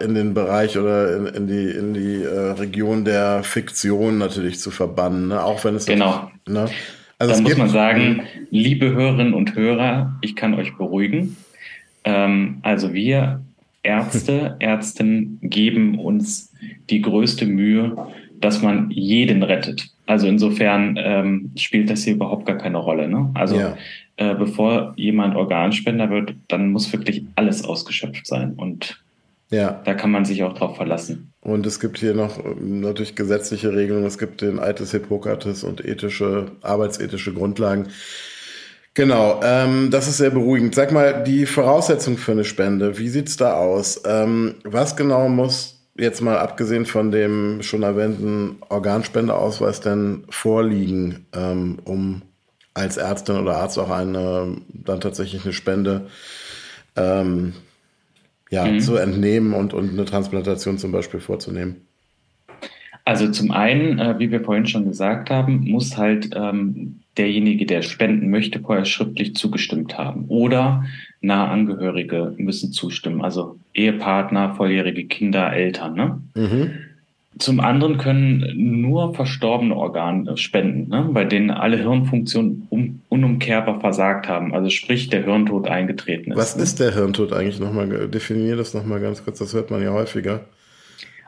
in 0.00 0.14
den 0.14 0.34
Bereich 0.34 0.78
oder 0.78 1.16
in, 1.16 1.26
in 1.26 1.46
die, 1.48 1.70
in 1.70 1.94
die 1.94 2.22
äh, 2.22 2.50
Region 2.52 3.04
der 3.04 3.42
Fiktion 3.42 4.18
natürlich 4.18 4.60
zu 4.60 4.70
verbannen, 4.70 5.28
ne? 5.28 5.42
auch 5.42 5.64
wenn 5.64 5.74
es 5.74 5.86
genau. 5.86 6.30
Ne? 6.46 6.66
Also 7.18 7.34
Dann 7.34 7.42
muss 7.42 7.56
man 7.56 7.68
sagen, 7.68 8.22
liebe 8.50 8.92
Hörerinnen 8.92 9.34
und 9.34 9.56
Hörer, 9.56 10.16
ich 10.20 10.36
kann 10.36 10.54
euch 10.54 10.76
beruhigen. 10.76 11.36
Ähm, 12.04 12.58
also 12.62 12.92
wir 12.92 13.40
Ärzte, 13.82 14.56
Ärztinnen 14.60 15.38
geben 15.42 15.98
uns 15.98 16.52
die 16.90 17.02
größte 17.02 17.46
Mühe, 17.46 17.96
dass 18.40 18.62
man 18.62 18.90
jeden 18.90 19.42
rettet. 19.42 19.88
Also 20.06 20.28
insofern 20.28 20.96
ähm, 20.96 21.50
spielt 21.56 21.90
das 21.90 22.04
hier 22.04 22.14
überhaupt 22.14 22.46
gar 22.46 22.56
keine 22.56 22.78
Rolle. 22.78 23.08
Ne? 23.08 23.30
Also 23.34 23.58
ja. 23.58 23.76
äh, 24.16 24.34
bevor 24.34 24.94
jemand 24.96 25.34
Organspender 25.34 26.08
wird, 26.10 26.34
dann 26.46 26.70
muss 26.70 26.92
wirklich 26.92 27.24
alles 27.34 27.64
ausgeschöpft 27.64 28.26
sein. 28.26 28.54
Und 28.54 29.02
ja. 29.50 29.80
Da 29.84 29.94
kann 29.94 30.10
man 30.10 30.24
sich 30.24 30.42
auch 30.42 30.52
drauf 30.52 30.76
verlassen. 30.76 31.32
Und 31.40 31.66
es 31.66 31.80
gibt 31.80 31.98
hier 31.98 32.14
noch 32.14 32.44
ähm, 32.44 32.80
natürlich 32.80 33.14
gesetzliche 33.14 33.72
Regelungen. 33.72 34.06
Es 34.06 34.18
gibt 34.18 34.42
den 34.42 34.56
des 34.56 34.90
Hippokrates 34.90 35.64
und 35.64 35.84
ethische, 35.84 36.52
arbeitsethische 36.60 37.32
Grundlagen. 37.32 37.88
Genau, 38.94 39.40
ähm, 39.44 39.90
das 39.90 40.08
ist 40.08 40.16
sehr 40.16 40.30
beruhigend. 40.30 40.74
Sag 40.74 40.92
mal, 40.92 41.22
die 41.22 41.46
Voraussetzung 41.46 42.18
für 42.18 42.32
eine 42.32 42.44
Spende, 42.44 42.98
wie 42.98 43.08
sieht's 43.08 43.36
da 43.36 43.54
aus? 43.54 44.02
Ähm, 44.04 44.56
was 44.64 44.96
genau 44.96 45.28
muss 45.28 45.78
jetzt 45.96 46.20
mal 46.20 46.38
abgesehen 46.38 46.84
von 46.84 47.10
dem 47.10 47.62
schon 47.62 47.82
erwähnten 47.82 48.56
Organspendeausweis 48.68 49.80
denn 49.80 50.24
vorliegen, 50.30 51.26
ähm, 51.32 51.78
um 51.84 52.22
als 52.74 52.96
Ärztin 52.96 53.36
oder 53.36 53.56
Arzt 53.56 53.78
auch 53.78 53.90
eine 53.90 54.56
dann 54.68 55.00
tatsächlich 55.00 55.44
eine 55.44 55.52
Spende 55.52 56.08
ähm, 56.96 57.54
ja, 58.50 58.64
mhm. 58.64 58.80
zu 58.80 58.96
entnehmen 58.96 59.52
und, 59.52 59.74
und 59.74 59.90
eine 59.90 60.04
Transplantation 60.04 60.78
zum 60.78 60.92
Beispiel 60.92 61.20
vorzunehmen? 61.20 61.76
Also 63.04 63.30
zum 63.30 63.50
einen, 63.50 63.98
äh, 63.98 64.18
wie 64.18 64.30
wir 64.30 64.42
vorhin 64.42 64.66
schon 64.66 64.84
gesagt 64.84 65.30
haben, 65.30 65.70
muss 65.70 65.96
halt 65.96 66.30
ähm, 66.34 67.00
derjenige, 67.16 67.64
der 67.64 67.82
spenden 67.82 68.30
möchte, 68.30 68.60
vorher 68.60 68.84
schriftlich 68.84 69.34
zugestimmt 69.34 69.96
haben. 69.96 70.26
Oder 70.28 70.84
nahe 71.20 71.48
Angehörige 71.48 72.34
müssen 72.36 72.72
zustimmen, 72.72 73.22
also 73.22 73.58
Ehepartner, 73.74 74.54
volljährige 74.54 75.06
Kinder, 75.06 75.52
Eltern. 75.52 75.94
Ne? 75.94 76.20
Mhm. 76.34 76.70
Zum 77.38 77.61
anderen 77.61 77.99
können 77.99 78.80
nur 78.80 79.14
verstorbene 79.14 79.76
Organe 79.76 80.37
spenden, 80.37 80.88
ne? 80.88 81.08
bei 81.12 81.25
denen 81.25 81.50
alle 81.50 81.76
Hirnfunktionen 81.76 82.66
um, 82.70 83.02
unumkehrbar 83.08 83.80
versagt 83.80 84.28
haben. 84.28 84.54
Also 84.54 84.70
sprich, 84.70 85.08
der 85.08 85.25
Hirntod 85.25 85.68
eingetreten 85.68 86.32
ist. 86.32 86.38
Was 86.38 86.56
ist 86.56 86.80
der 86.80 86.94
Hirntod 86.94 87.32
eigentlich 87.32 87.61
nochmal? 87.61 88.08
Definier 88.08 88.56
das 88.56 88.75
nochmal 88.75 89.00
ganz 89.00 89.25
kurz, 89.25 89.38
das 89.38 89.54
hört 89.54 89.70
man 89.70 89.82
ja 89.82 89.92
häufiger. 89.92 90.47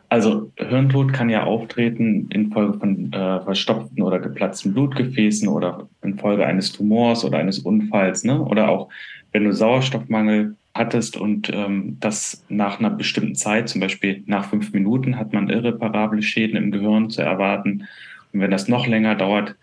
Also 0.09 0.51
Hirntod 0.57 1.13
kann 1.13 1.31
ja 1.31 1.45
auftreten 1.45 2.29
infolge 2.31 2.81
von 2.81 3.13
äh, 3.13 3.41
verstopften 3.43 4.03
oder 4.03 4.19
geplatzten 4.19 4.73
Blutgefäßen 4.73 5.47
oder 5.47 5.89
infolge 6.03 6.45
eines 6.45 6.73
Tumors 6.73 7.25
oder 7.25 7.39
eines 7.39 7.61
Unfalls, 7.61 8.25
ne? 8.25 8.43
Oder 8.43 8.71
auch 8.71 8.89
wenn 9.31 9.45
du 9.45 9.53
Sauerstoffmangel 9.53 10.57
hattest 10.81 11.17
und 11.17 11.51
ähm, 11.53 11.99
das 12.01 12.43
nach 12.49 12.79
einer 12.79 12.91
bestimmten 12.91 13.35
Zeit, 13.35 13.69
zum 13.69 13.81
Beispiel 13.81 14.23
nach 14.27 14.49
fünf 14.49 14.73
Minuten, 14.73 15.19
hat 15.19 15.33
man 15.33 15.51
irreparable 15.51 16.23
Schäden 16.23 16.57
im 16.57 16.71
Gehirn 16.71 17.11
zu 17.11 17.21
erwarten. 17.23 17.87
Und 18.33 18.41
wenn 18.41 18.51
das 18.51 18.67
noch 18.67 18.87
länger 18.87 19.15
dauert, 19.15 19.57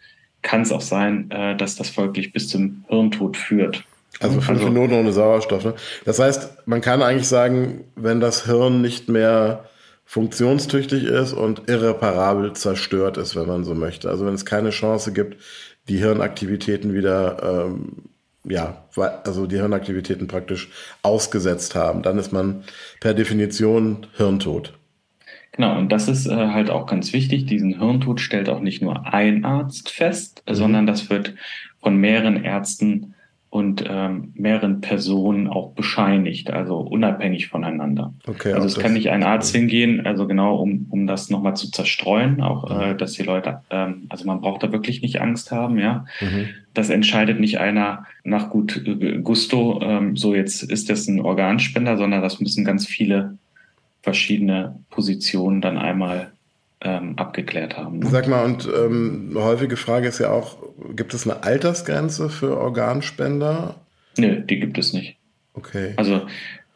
kann 0.44 0.62
es 0.62 0.72
auch 0.72 0.82
sein, 0.82 1.32
äh, 1.32 1.58
dass 1.58 1.76
das 1.76 1.90
folglich 1.90 2.32
bis 2.32 2.48
zum 2.50 2.86
Hirntod 2.88 3.36
führt. 3.36 3.84
Also 4.20 4.40
fünf 4.40 4.62
also, 4.62 4.72
Minuten 4.72 4.94
ohne 4.94 5.12
Sauerstoff. 5.12 5.66
Ne? 5.66 5.74
Das 6.06 6.20
heißt, 6.20 6.68
man 6.68 6.82
kann 6.82 7.02
eigentlich 7.02 7.28
sagen, 7.28 7.84
wenn 7.96 8.20
das 8.20 8.46
Hirn 8.46 8.82
nicht 8.82 9.10
mehr 9.10 9.66
funktionstüchtig 10.06 11.04
ist 11.04 11.34
und 11.34 11.64
irreparabel 11.68 12.54
zerstört 12.54 13.18
ist, 13.18 13.36
wenn 13.36 13.48
man 13.48 13.64
so 13.64 13.76
möchte. 13.76 14.10
Also 14.10 14.26
wenn 14.26 14.36
es 14.36 14.46
keine 14.46 14.70
Chance 14.70 15.12
gibt, 15.12 15.38
die 15.90 15.98
Hirnaktivitäten 15.98 16.94
wieder 16.94 17.66
ähm, 17.68 18.10
ja, 18.44 18.86
also 19.24 19.46
die 19.46 19.58
Hirnaktivitäten 19.58 20.28
praktisch 20.28 20.70
ausgesetzt 21.02 21.76
haben. 21.76 22.02
Dann 22.02 22.18
ist 22.18 22.32
man 22.32 22.64
per 23.00 23.14
Definition 23.14 24.08
hirntot. 24.16 24.74
Genau, 25.54 25.78
und 25.78 25.92
das 25.92 26.08
ist 26.08 26.28
äh, 26.28 26.36
halt 26.36 26.70
auch 26.70 26.86
ganz 26.86 27.14
wichtig. 27.14 27.48
Diesen 27.48 27.80
Hirntod 27.80 28.22
stellt 28.22 28.48
auch 28.48 28.60
nicht 28.60 28.82
nur 28.82 29.12
ein 29.12 29.44
Arzt 29.44 29.90
fest, 29.90 30.44
mhm. 30.48 30.54
sondern 30.54 30.86
das 30.86 31.10
wird 31.10 31.34
von 31.82 31.98
mehreren 31.98 32.44
Ärzten 32.44 33.16
und 33.58 33.84
ähm, 33.90 34.34
mehreren 34.36 34.82
Personen 34.82 35.48
auch 35.48 35.72
bescheinigt, 35.72 36.52
also 36.52 36.78
unabhängig 36.78 37.48
voneinander. 37.48 38.14
Okay, 38.28 38.54
also 38.54 38.68
es 38.68 38.78
kann 38.78 38.94
nicht 38.94 39.10
ein 39.10 39.24
Arzt 39.24 39.56
hingehen, 39.56 40.06
also 40.06 40.28
genau 40.28 40.58
um, 40.58 40.86
um 40.92 41.08
das 41.08 41.32
nochmal 41.32 41.56
zu 41.56 41.72
zerstreuen, 41.72 42.40
auch 42.42 42.70
äh, 42.70 42.94
dass 42.96 43.14
die 43.14 43.24
Leute, 43.24 43.62
ähm, 43.72 44.04
also 44.10 44.26
man 44.26 44.42
braucht 44.42 44.62
da 44.62 44.72
wirklich 44.72 45.02
nicht 45.02 45.20
Angst 45.22 45.52
haben, 45.52 45.80
ja. 45.80 46.06
Mhm. 46.22 46.50
Das 46.76 46.92
entscheidet 46.92 47.40
nicht 47.40 47.60
einer 47.60 48.06
nach 48.24 48.52
gut 48.52 48.80
äh, 48.86 49.18
Gusto, 49.24 49.82
ähm, 49.82 50.16
so 50.16 50.36
jetzt 50.36 50.62
ist 50.62 50.92
das 50.92 51.08
ein 51.08 51.20
Organspender, 51.20 51.98
sondern 51.98 52.22
das 52.22 52.40
müssen 52.40 52.64
ganz 52.64 52.86
viele 52.86 53.40
verschiedene 54.04 54.80
Positionen 54.92 55.62
dann 55.62 55.80
einmal 55.80 56.32
ähm, 56.82 57.18
abgeklärt 57.18 57.78
haben. 57.78 58.00
Ne? 58.00 58.08
Sag 58.08 58.28
mal, 58.28 58.46
und 58.46 58.68
ähm, 58.68 59.32
häufige 59.36 59.78
Frage 59.78 60.08
ist 60.08 60.20
ja 60.20 60.32
auch, 60.32 60.58
gibt 60.96 61.14
es 61.14 61.28
eine 61.28 61.44
Altersgrenze 61.44 62.30
für 62.30 62.58
Organspender? 62.58 63.76
Nö, 64.18 64.42
die 64.42 64.60
gibt 64.60 64.78
es 64.78 64.94
nicht. 64.94 65.18
Okay. 65.54 65.94
Also 65.98 66.28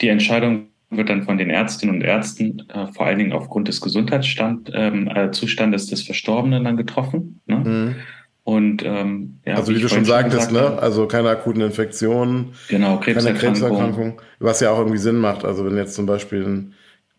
die 0.01 0.07
Entscheidung 0.07 0.67
wird 0.89 1.09
dann 1.09 1.23
von 1.23 1.37
den 1.37 1.49
Ärztinnen 1.49 1.95
und 1.95 2.01
Ärzten 2.01 2.67
äh, 2.69 2.87
vor 2.87 3.05
allen 3.05 3.19
Dingen 3.19 3.31
aufgrund 3.31 3.67
des 3.67 3.79
Gesundheitszustandes 3.79 4.73
ähm, 4.75 5.07
äh, 5.07 5.29
des 5.29 6.03
Verstorbenen 6.03 6.63
dann 6.63 6.77
getroffen. 6.77 7.39
Ne? 7.45 7.55
Mhm. 7.55 7.95
Und 8.43 8.83
ähm, 8.83 9.39
ja, 9.45 9.55
also 9.55 9.71
wie, 9.71 9.77
wie 9.77 9.81
du 9.81 9.87
schon 9.87 10.03
sagtest, 10.03 10.51
ne? 10.51 10.79
also 10.81 11.07
keine 11.07 11.29
akuten 11.29 11.61
Infektionen, 11.61 12.53
genau, 12.67 12.97
Krebserkrankung. 12.97 13.39
keine 13.39 13.53
Krebserkrankung, 13.53 14.21
was 14.39 14.59
ja 14.59 14.71
auch 14.71 14.79
irgendwie 14.79 14.97
Sinn 14.97 15.17
macht. 15.17 15.45
Also 15.45 15.63
wenn 15.63 15.77
jetzt 15.77 15.93
zum 15.93 16.07
Beispiel 16.07 16.43
ein 16.43 16.73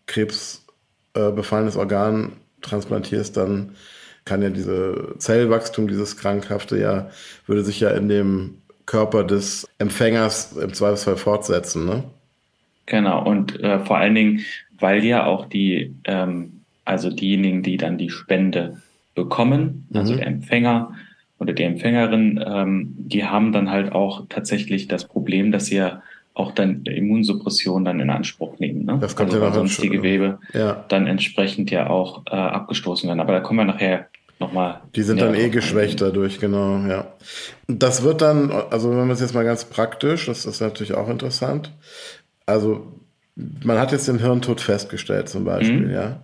krebsbefallenes 0.05 1.75
äh, 1.75 1.79
Organ 1.79 2.33
transplantierst, 2.63 3.37
dann 3.37 3.75
kann 4.25 4.41
ja 4.41 4.49
diese 4.49 5.15
Zellwachstum, 5.17 5.87
dieses 5.87 6.17
Krankhafte 6.17 6.79
ja, 6.79 7.09
würde 7.45 7.63
sich 7.63 7.79
ja 7.79 7.89
in 7.91 8.07
dem 8.07 8.55
Körper 8.85 9.23
des 9.23 9.67
Empfängers 9.79 10.53
im 10.57 10.73
Zweifelsfall 10.73 11.17
fortsetzen, 11.17 11.85
ne? 11.85 12.03
Genau, 12.85 13.23
und 13.23 13.61
äh, 13.61 13.79
vor 13.79 13.97
allen 13.97 14.15
Dingen, 14.15 14.41
weil 14.77 15.05
ja 15.05 15.25
auch 15.25 15.45
die, 15.45 15.95
ähm, 16.03 16.61
also 16.83 17.09
diejenigen, 17.09 17.63
die 17.63 17.77
dann 17.77 17.97
die 17.97 18.09
Spende 18.09 18.81
bekommen, 19.15 19.87
also 19.93 19.93
mhm. 19.93 19.99
also 19.99 20.15
der 20.15 20.27
Empfänger 20.27 20.93
oder 21.39 21.53
die 21.53 21.63
Empfängerin, 21.63 22.43
ähm, 22.45 22.93
die 22.97 23.25
haben 23.25 23.53
dann 23.53 23.69
halt 23.69 23.93
auch 23.93 24.25
tatsächlich 24.27 24.87
das 24.87 25.07
Problem, 25.07 25.51
dass 25.51 25.67
sie 25.67 25.77
ja 25.77 26.01
auch 26.33 26.51
dann 26.51 26.83
Immunsuppression 26.85 27.85
dann 27.85 27.99
in 27.99 28.09
Anspruch 28.09 28.59
nehmen. 28.59 28.85
Ne? 28.85 28.97
Das 28.99 29.15
kommt 29.15 29.33
also, 29.33 29.45
ja 29.45 29.53
sonst 29.53 29.81
die 29.81 29.89
Gewebe 29.89 30.39
ja. 30.53 30.83
dann 30.87 31.07
entsprechend 31.07 31.69
ja 31.69 31.89
auch 31.89 32.23
äh, 32.27 32.35
abgestoßen 32.35 33.07
werden. 33.07 33.19
Aber 33.19 33.33
da 33.33 33.39
kommen 33.39 33.59
wir 33.59 33.65
nachher 33.65 34.07
nochmal. 34.39 34.81
Die 34.95 35.03
sind 35.03 35.21
dann 35.21 35.35
eh 35.35 35.49
geschwächt 35.49 36.01
dadurch, 36.01 36.39
genau, 36.39 36.79
ja. 36.87 37.07
Das 37.67 38.03
wird 38.03 38.21
dann, 38.21 38.51
also 38.51 38.89
wenn 38.89 38.97
man 38.97 39.11
es 39.11 39.21
jetzt 39.21 39.35
mal 39.35 39.45
ganz 39.45 39.65
praktisch, 39.65 40.25
das 40.25 40.45
ist 40.45 40.59
natürlich 40.59 40.95
auch 40.95 41.07
interessant. 41.07 41.71
Also 42.45 42.87
man 43.35 43.79
hat 43.79 43.91
jetzt 43.91 44.07
den 44.07 44.19
Hirntod 44.19 44.59
festgestellt 44.61 45.29
zum 45.29 45.45
Beispiel, 45.45 45.87
mhm. 45.87 45.93
ja. 45.93 46.23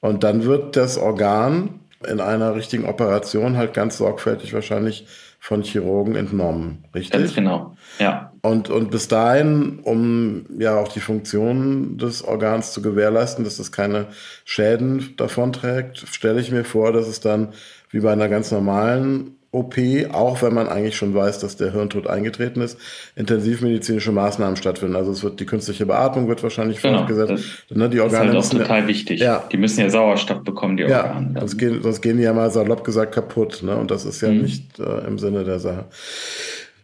Und 0.00 0.24
dann 0.24 0.44
wird 0.44 0.76
das 0.76 0.98
Organ 0.98 1.80
in 2.08 2.20
einer 2.20 2.54
richtigen 2.56 2.84
Operation 2.86 3.56
halt 3.56 3.74
ganz 3.74 3.98
sorgfältig 3.98 4.52
wahrscheinlich 4.52 5.06
von 5.42 5.62
Chirurgen 5.62 6.14
entnommen, 6.14 6.84
richtig? 6.94 7.18
Ganz 7.18 7.34
genau, 7.34 7.76
ja. 7.98 8.32
Und, 8.42 8.70
und 8.70 8.92
bis 8.92 9.08
dahin, 9.08 9.80
um 9.80 10.46
ja 10.56 10.78
auch 10.78 10.86
die 10.86 11.00
Funktion 11.00 11.98
des 11.98 12.22
Organs 12.22 12.72
zu 12.72 12.80
gewährleisten, 12.80 13.42
dass 13.42 13.58
es 13.58 13.72
keine 13.72 14.06
Schäden 14.44 15.14
davonträgt, 15.16 15.98
stelle 15.98 16.40
ich 16.40 16.52
mir 16.52 16.64
vor, 16.64 16.92
dass 16.92 17.08
es 17.08 17.18
dann 17.18 17.48
wie 17.90 17.98
bei 17.98 18.12
einer 18.12 18.28
ganz 18.28 18.52
normalen 18.52 19.34
OP, 19.52 19.76
auch 20.12 20.40
wenn 20.40 20.54
man 20.54 20.66
eigentlich 20.66 20.96
schon 20.96 21.14
weiß, 21.14 21.38
dass 21.40 21.58
der 21.58 21.72
Hirntod 21.72 22.06
eingetreten 22.06 22.62
ist, 22.62 22.78
intensivmedizinische 23.16 24.10
Maßnahmen 24.10 24.56
stattfinden. 24.56 24.96
Also 24.96 25.12
es 25.12 25.22
wird 25.22 25.40
die 25.40 25.44
künstliche 25.44 25.84
Beatmung 25.84 26.26
wird 26.26 26.42
wahrscheinlich 26.42 26.80
genau, 26.80 26.98
fortgesetzt. 26.98 27.44
Das, 27.68 27.76
ne, 27.76 27.90
die 27.90 28.00
Organe 28.00 28.30
ist 28.30 28.52
halt 28.52 28.62
auch 28.62 28.66
total 28.66 28.88
wichtig. 28.88 29.20
Ja. 29.20 29.44
Die 29.52 29.58
müssen 29.58 29.80
ja 29.80 29.90
Sauerstoff 29.90 30.42
bekommen, 30.42 30.78
die 30.78 30.84
Organe. 30.84 31.32
Ja, 31.34 31.40
sonst 31.40 31.58
gehen, 31.58 31.82
sonst 31.82 32.00
gehen 32.00 32.16
die 32.16 32.22
ja 32.22 32.32
mal 32.32 32.50
salopp 32.50 32.82
gesagt 32.82 33.14
kaputt. 33.14 33.62
Ne? 33.62 33.76
Und 33.76 33.90
das 33.90 34.06
ist 34.06 34.22
ja 34.22 34.30
mhm. 34.30 34.40
nicht 34.40 34.78
äh, 34.78 35.06
im 35.06 35.18
Sinne 35.18 35.44
der 35.44 35.58
Sache. 35.58 35.84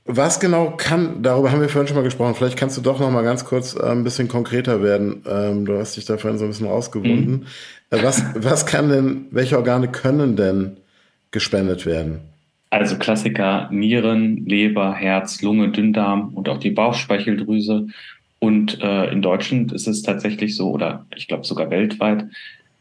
Was 0.05 0.39
genau 0.39 0.75
kann, 0.77 1.23
darüber 1.23 1.51
haben 1.51 1.63
wir 1.63 1.71
vorhin 1.71 1.89
schon 1.89 1.97
mal 1.97 2.03
gesprochen, 2.03 2.35
vielleicht 2.35 2.59
kannst 2.59 2.77
du 2.77 2.83
doch 2.83 3.01
noch 3.01 3.11
mal 3.11 3.25
ganz 3.25 3.47
kurz 3.47 3.75
äh, 3.75 3.83
ein 3.83 4.05
bisschen 4.05 4.29
konkreter 4.29 4.83
werden. 4.83 5.23
Ähm, 5.27 5.65
du 5.65 5.79
hast 5.79 5.97
dich 5.97 6.05
da 6.05 6.19
vorhin 6.19 6.39
so 6.39 6.45
ein 6.45 6.49
bisschen 6.49 6.67
rausgewunden. 6.67 7.31
Mhm. 7.31 7.47
Äh, 7.99 8.03
was, 8.03 8.23
was 8.35 8.67
kann 8.67 8.91
denn, 8.91 9.27
welche 9.31 9.57
Organe 9.57 9.89
können 9.89 10.37
denn 10.37 10.77
gespendet 11.31 11.87
werden? 11.87 12.28
Also 12.71 12.97
Klassiker 12.97 13.69
Nieren, 13.71 14.45
Leber, 14.47 14.95
Herz, 14.95 15.41
Lunge, 15.43 15.71
Dünndarm 15.71 16.35
und 16.35 16.49
auch 16.49 16.59
die 16.59 16.71
Bauchspeicheldrüse. 16.71 17.87
Und 18.41 18.81
äh, 18.83 19.11
in 19.11 19.23
Deutschland 19.23 19.73
ist 19.73 19.89
es 19.89 20.03
tatsächlich 20.03 20.55
so, 20.55 20.71
oder 20.71 21.07
ich 21.17 21.27
glaube 21.29 21.45
sogar 21.45 21.71
weltweit, 21.71 22.27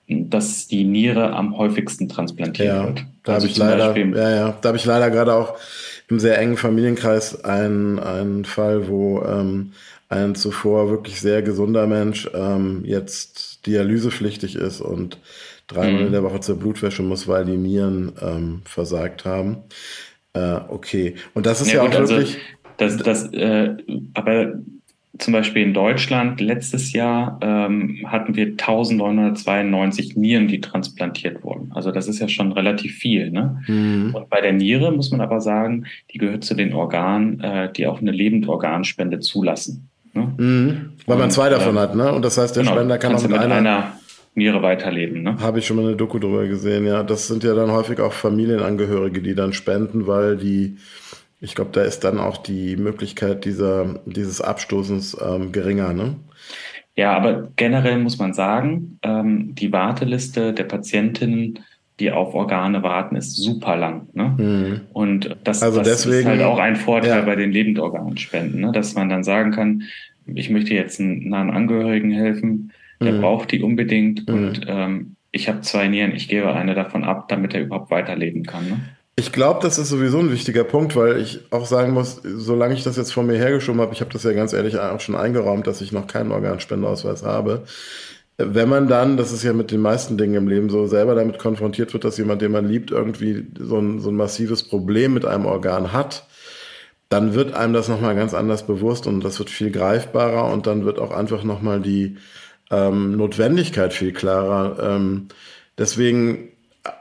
dass 0.08 0.68
die 0.68 0.84
Niere 0.84 1.34
am 1.34 1.58
häufigsten 1.58 2.08
transplantiert 2.08 2.68
ja, 2.68 2.86
wird. 2.86 3.06
Da 3.24 3.34
also 3.34 3.48
habe 3.48 3.52
ich 3.52 3.58
leider, 3.58 3.98
ja, 3.98 4.36
ja, 4.36 4.58
da 4.62 4.70
habe 4.70 4.78
ich 4.78 4.86
leider 4.86 5.10
gerade 5.10 5.34
auch 5.34 5.56
im 6.10 6.20
sehr 6.20 6.38
engen 6.38 6.58
Familienkreis 6.58 7.44
einen, 7.44 8.00
einen 8.00 8.46
Fall, 8.46 8.88
wo 8.88 9.22
ähm, 9.24 9.74
ein 10.10 10.36
zuvor 10.36 10.90
wirklich 10.90 11.20
sehr 11.20 11.42
gesunder 11.42 11.88
Mensch 11.88 12.30
ähm, 12.34 12.84
jetzt 12.86 13.66
dialysepflichtig 13.66 14.56
ist 14.56 14.80
und 14.80 15.18
dreimal 15.68 16.02
mhm. 16.02 16.08
in 16.08 16.12
der 16.14 16.24
Woche 16.24 16.40
zur 16.40 16.58
Blutwäsche 16.58 17.04
muss, 17.04 17.28
weil 17.28 17.46
die 17.46 17.58
Nieren 17.58 18.14
ähm, 18.22 18.62
versagt 18.66 19.26
haben. 19.26 19.58
Äh, 20.34 20.60
okay. 20.70 21.16
Und 21.34 21.46
das 21.46 21.62
ist 21.62 21.72
ja, 21.72 21.84
ja 21.84 21.86
gut, 21.86 21.96
auch 21.96 22.00
also 22.00 22.16
wirklich. 22.16 22.38
Das, 22.78 22.98
das, 22.98 23.34
äh, 23.34 23.76
aber 24.14 24.54
zum 25.18 25.34
Beispiel 25.34 25.64
in 25.64 25.74
Deutschland 25.74 26.40
letztes 26.42 26.94
Jahr 26.94 27.40
ähm, 27.42 28.06
hatten 28.06 28.36
wir 28.36 28.46
1992 28.48 30.16
Nieren, 30.16 30.48
die 30.48 30.62
transplantiert 30.62 31.44
wurden. 31.44 31.72
Also 31.74 31.92
das 31.92 32.08
ist 32.08 32.20
ja 32.20 32.28
schon 32.28 32.52
relativ 32.52 32.96
viel. 32.96 33.32
Ne? 33.32 33.62
Mhm. 33.68 34.14
Und 34.14 34.30
bei 34.30 34.42
der 34.42 34.54
Niere 34.54 34.92
muss 34.92 35.12
man 35.12 35.22
aber 35.22 35.42
sagen, 35.42 35.86
die 36.12 36.20
gehört 36.20 36.44
zu 36.44 36.54
den 36.54 36.74
Organen, 36.74 37.40
äh, 37.40 37.72
die 37.72 37.88
auch 37.88 38.00
eine 38.00 38.12
Lebendorganspende 38.12 39.20
zulassen. 39.20 39.90
Ne? 40.14 40.34
Mhm. 40.38 40.90
Weil 41.08 41.18
man 41.18 41.32
zwei 41.32 41.50
davon 41.50 41.78
äh, 41.78 41.80
hat, 41.80 41.96
ne? 41.96 42.12
Und 42.12 42.24
das 42.24 42.38
heißt, 42.38 42.56
der 42.56 42.64
genau, 42.64 42.76
Spender 42.76 42.98
kann 42.98 43.16
auch 43.16 43.22
mit, 43.22 43.32
mit 43.32 43.40
einer, 43.40 43.56
einer 43.56 43.97
Niere 44.38 44.62
weiterleben. 44.62 45.24
Ne? 45.24 45.38
Habe 45.40 45.60
ich 45.60 45.66
schon 45.68 45.78
mal 45.78 45.88
eine 45.88 45.96
Doku 45.96 46.20
drüber 46.20 46.48
gesehen, 46.48 46.86
ja. 46.86 47.04
Das 47.04 47.28
sind 47.28 47.44
ja 47.44 47.56
dann 47.56 47.72
häufig 47.72 48.00
auch 48.00 48.14
Familienangehörige, 48.14 49.22
die 49.22 49.36
dann 49.36 49.52
spenden, 49.52 50.08
weil 50.08 50.38
die 50.38 50.78
ich 51.40 51.54
glaube, 51.54 51.70
da 51.72 51.84
ist 51.84 52.00
dann 52.04 52.18
auch 52.18 52.38
die 52.38 52.78
Möglichkeit 52.78 53.46
dieser, 53.46 54.00
dieses 54.06 54.42
Abstoßens 54.42 55.18
ähm, 55.24 55.52
geringer, 55.52 55.94
ne? 55.94 56.16
Ja, 56.96 57.16
aber 57.16 57.50
generell 57.56 58.00
muss 58.00 58.18
man 58.18 58.34
sagen, 58.34 58.98
ähm, 59.04 59.54
die 59.54 59.72
Warteliste 59.72 60.52
der 60.52 60.64
Patientinnen, 60.64 61.60
die 62.00 62.12
auf 62.12 62.34
Organe 62.34 62.82
warten, 62.82 63.16
ist 63.16 63.36
super 63.36 63.76
lang. 63.76 64.08
Ne? 64.14 64.36
Mhm. 64.36 64.82
Und 64.94 65.36
das, 65.44 65.62
also 65.62 65.78
das 65.78 65.88
deswegen, 65.88 66.22
ist 66.22 66.26
halt 66.26 66.42
auch 66.42 66.58
ein 66.58 66.76
Vorteil 66.76 67.20
ja. 67.20 67.22
bei 67.22 67.36
den 67.36 67.52
Lebendorganspenden, 67.52 68.62
ne? 68.62 68.72
dass 68.72 68.96
man 68.96 69.10
dann 69.10 69.24
sagen 69.24 69.52
kann, 69.52 69.84
ich 70.26 70.50
möchte 70.50 70.74
jetzt 70.74 71.00
einen 71.00 71.30
nahen 71.30 71.52
Angehörigen 71.52 72.10
helfen, 72.10 72.72
der 73.00 73.14
mhm. 73.14 73.22
braucht 73.22 73.52
die 73.52 73.62
unbedingt 73.62 74.28
mhm. 74.28 74.34
und 74.34 74.62
ähm, 74.68 75.16
ich 75.32 75.48
habe 75.48 75.62
zwei 75.62 75.88
Nieren, 75.88 76.16
ich 76.16 76.28
gebe 76.28 76.54
eine 76.54 76.74
davon 76.74 77.04
ab, 77.04 77.28
damit 77.30 77.54
er 77.54 77.62
überhaupt 77.62 77.92
weiterleben 77.92 78.44
kann. 78.44 78.70
Ne? 78.70 78.80
Ich 79.16 79.32
glaube, 79.32 79.60
das 79.64 79.78
ist 79.78 79.90
sowieso 79.90 80.20
ein 80.20 80.32
wichtiger 80.32 80.64
Punkt, 80.64 80.96
weil 80.96 81.20
ich 81.20 81.40
auch 81.52 81.66
sagen 81.66 81.94
muss, 81.94 82.22
solange 82.24 82.76
ich 82.76 82.84
das 82.84 82.98
jetzt 82.98 83.12
vor 83.12 83.24
mir 83.24 83.38
hergeschoben 83.38 83.82
habe, 83.82 83.94
ich 83.94 84.02
habe 84.02 84.14
das 84.14 84.24
ja 84.24 84.34
ganz 84.34 84.54
ehrlich 84.54 84.78
auch 84.80 85.00
schon 85.00 85.16
eingeräumt, 85.16 85.66
dass 85.66 85.82
ich 85.82 85.92
noch 85.92 86.08
keinen 86.08 86.32
Organspendeausweis 86.32 87.24
habe. 87.24 87.64
Wenn 88.38 88.70
man 88.70 88.88
dann, 88.88 89.18
das 89.18 89.32
ist 89.32 89.44
ja 89.44 89.54
mit 89.54 89.72
den 89.72 89.82
meisten 89.82 90.20
Dingen 90.20 90.36
im 90.36 90.48
Leben 90.48 90.70
so, 90.70 90.86
selber 90.86 91.16
damit 91.16 91.40
konfrontiert 91.40 91.94
wird, 91.94 92.04
dass 92.04 92.20
jemand, 92.20 92.44
den 92.44 92.52
man 92.52 92.68
liebt, 92.68 92.92
irgendwie 92.92 93.48
so 93.60 93.80
ein, 93.80 94.00
so 94.00 94.10
ein 94.10 94.16
massives 94.16 94.62
Problem 94.62 95.16
mit 95.16 95.26
einem 95.26 95.48
Organ 95.48 95.94
hat, 95.94 96.28
dann 97.10 97.34
wird 97.34 97.56
einem 97.56 97.74
das 97.74 97.88
nochmal 97.88 98.16
ganz 98.16 98.36
anders 98.36 98.68
bewusst 98.68 99.08
und 99.08 99.24
das 99.24 99.40
wird 99.40 99.50
viel 99.50 99.72
greifbarer 99.72 100.52
und 100.52 100.68
dann 100.68 100.86
wird 100.86 101.00
auch 101.00 101.12
einfach 101.12 101.44
nochmal 101.44 101.82
die 101.82 102.18
ähm, 102.72 103.18
Notwendigkeit 103.18 103.94
viel 103.94 104.14
klarer. 104.14 104.96
Ähm, 104.96 105.28
deswegen 105.78 106.50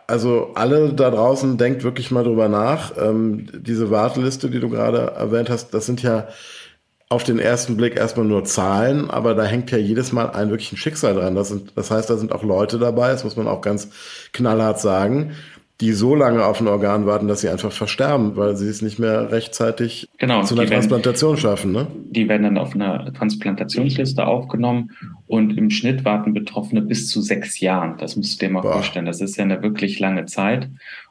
also 0.07 0.53
alle 0.55 0.93
da 0.93 1.11
draußen 1.11 1.59
denkt 1.59 1.83
wirklich 1.85 2.11
mal 2.11 2.25
drüber 2.25 2.49
nach. 2.49 2.93
Ähm, 2.97 3.49
diese 3.53 3.91
Warteliste, 3.91 4.51
die 4.51 4.61
du 4.61 4.69
gerade 4.69 4.99
erwähnt 5.17 5.51
hast, 5.51 5.75
das 5.75 5.87
sind 5.87 6.03
ja 6.03 6.29
auf 7.09 7.23
den 7.23 7.39
ersten 7.39 7.77
Blick 7.77 7.97
erstmal 7.97 8.27
nur 8.27 8.45
Zahlen, 8.45 9.11
aber 9.11 9.35
da 9.35 9.45
hängt 9.45 9.71
ja 9.71 9.79
jedes 9.79 10.13
Mal 10.13 10.31
ein 10.31 10.51
wirklich 10.51 10.73
ein 10.73 10.77
Schicksal 10.77 11.15
dran. 11.15 11.37
Das, 11.37 11.49
sind, 11.49 11.73
das 11.77 11.91
heißt, 11.91 12.11
da 12.11 12.17
sind 12.17 12.33
auch 12.33 12.43
Leute 12.43 12.79
dabei, 12.79 13.13
das 13.13 13.23
muss 13.23 13.37
man 13.37 13.47
auch 13.47 13.61
ganz 13.61 13.89
knallhart 14.33 14.81
sagen, 14.81 15.33
die 15.81 15.93
so 15.93 16.15
lange 16.15 16.45
auf 16.45 16.61
ein 16.61 16.69
Organ 16.69 17.05
warten, 17.05 17.29
dass 17.29 17.43
sie 17.43 17.51
einfach 17.51 17.71
versterben, 17.71 18.37
weil 18.37 18.57
sie 18.57 18.69
es 18.69 18.81
nicht 18.81 18.99
mehr 18.99 19.31
rechtzeitig 19.31 20.09
genau, 20.17 20.43
zu 20.43 20.55
einer 20.55 20.67
Transplantation 20.67 21.33
werden, 21.33 21.41
schaffen. 21.41 21.73
Ne? 21.73 21.87
Die 22.11 22.29
werden 22.29 22.45
dann 22.45 22.59
auf 22.59 22.75
einer 22.75 23.13
Transplantationsliste 23.13 24.27
aufgenommen 24.27 24.93
und 25.27 25.57
im 25.59 25.69
Schnitt 25.69 26.05
warten 26.05 26.33
Betroffene 26.33 26.81
bis 26.81 27.09
zu 27.09 27.21
sechs 27.21 27.61
Jahren. 27.61 27.99
Das 27.99 28.17
musst 28.17 28.41
du 28.41 28.47
dir 28.47 28.53
mal 28.53 28.63
Boah. 28.63 28.75
vorstellen. 28.75 29.05
Das 29.05 29.21
ist 29.21 29.37
ja 29.37 29.45
eine 29.45 29.63
wirklich 29.63 29.99
lange 29.99 30.25
Zeit. 30.25 30.69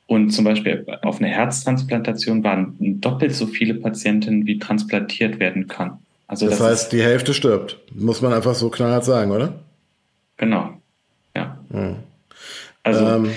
Und 0.07 0.31
zum 0.31 0.45
Beispiel 0.45 0.85
auf 1.03 1.19
eine 1.19 1.27
Herztransplantation 1.27 2.43
waren 2.43 2.75
doppelt 2.79 3.33
so 3.35 3.45
viele 3.47 3.75
Patienten, 3.75 4.47
wie 4.47 4.57
transplantiert 4.57 5.39
werden 5.39 5.67
kann. 5.67 5.99
Also 6.27 6.47
das, 6.47 6.57
das 6.57 6.67
heißt, 6.67 6.93
die 6.93 7.03
Hälfte 7.03 7.35
stirbt. 7.35 7.77
Muss 7.93 8.21
man 8.21 8.33
einfach 8.33 8.55
so 8.55 8.69
knallhart 8.69 9.05
sagen, 9.05 9.31
oder? 9.31 9.53
Genau. 10.37 10.73
Ja. 11.35 11.59
Hm. 11.71 11.97
Also 12.83 13.05
ähm, 13.05 13.29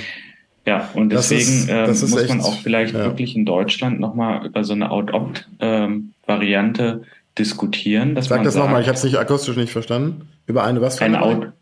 ja, 0.68 0.90
und 0.92 1.10
deswegen 1.10 1.40
ist, 1.40 1.70
ähm, 1.70 1.88
muss 1.88 2.16
echt, 2.16 2.28
man 2.28 2.42
auch 2.42 2.58
vielleicht 2.58 2.92
ja. 2.92 3.04
wirklich 3.04 3.34
in 3.34 3.46
Deutschland 3.46 4.00
nochmal 4.00 4.44
über 4.44 4.64
so 4.64 4.74
eine 4.74 4.90
Out-Opt-Variante 4.90 7.04
diskutieren. 7.38 8.14
Dass 8.14 8.26
Sag 8.26 8.36
man 8.36 8.44
das 8.44 8.54
nochmal, 8.54 8.82
ich 8.82 8.88
habe 8.88 8.98
es 8.98 9.04
nicht 9.04 9.16
akustisch 9.16 9.56
nicht 9.56 9.72
verstanden. 9.72 10.28
Über 10.46 10.64
eine 10.64 10.82
was 10.82 10.98
für 10.98 11.06
eine? 11.06 11.22
Out, 11.22 11.52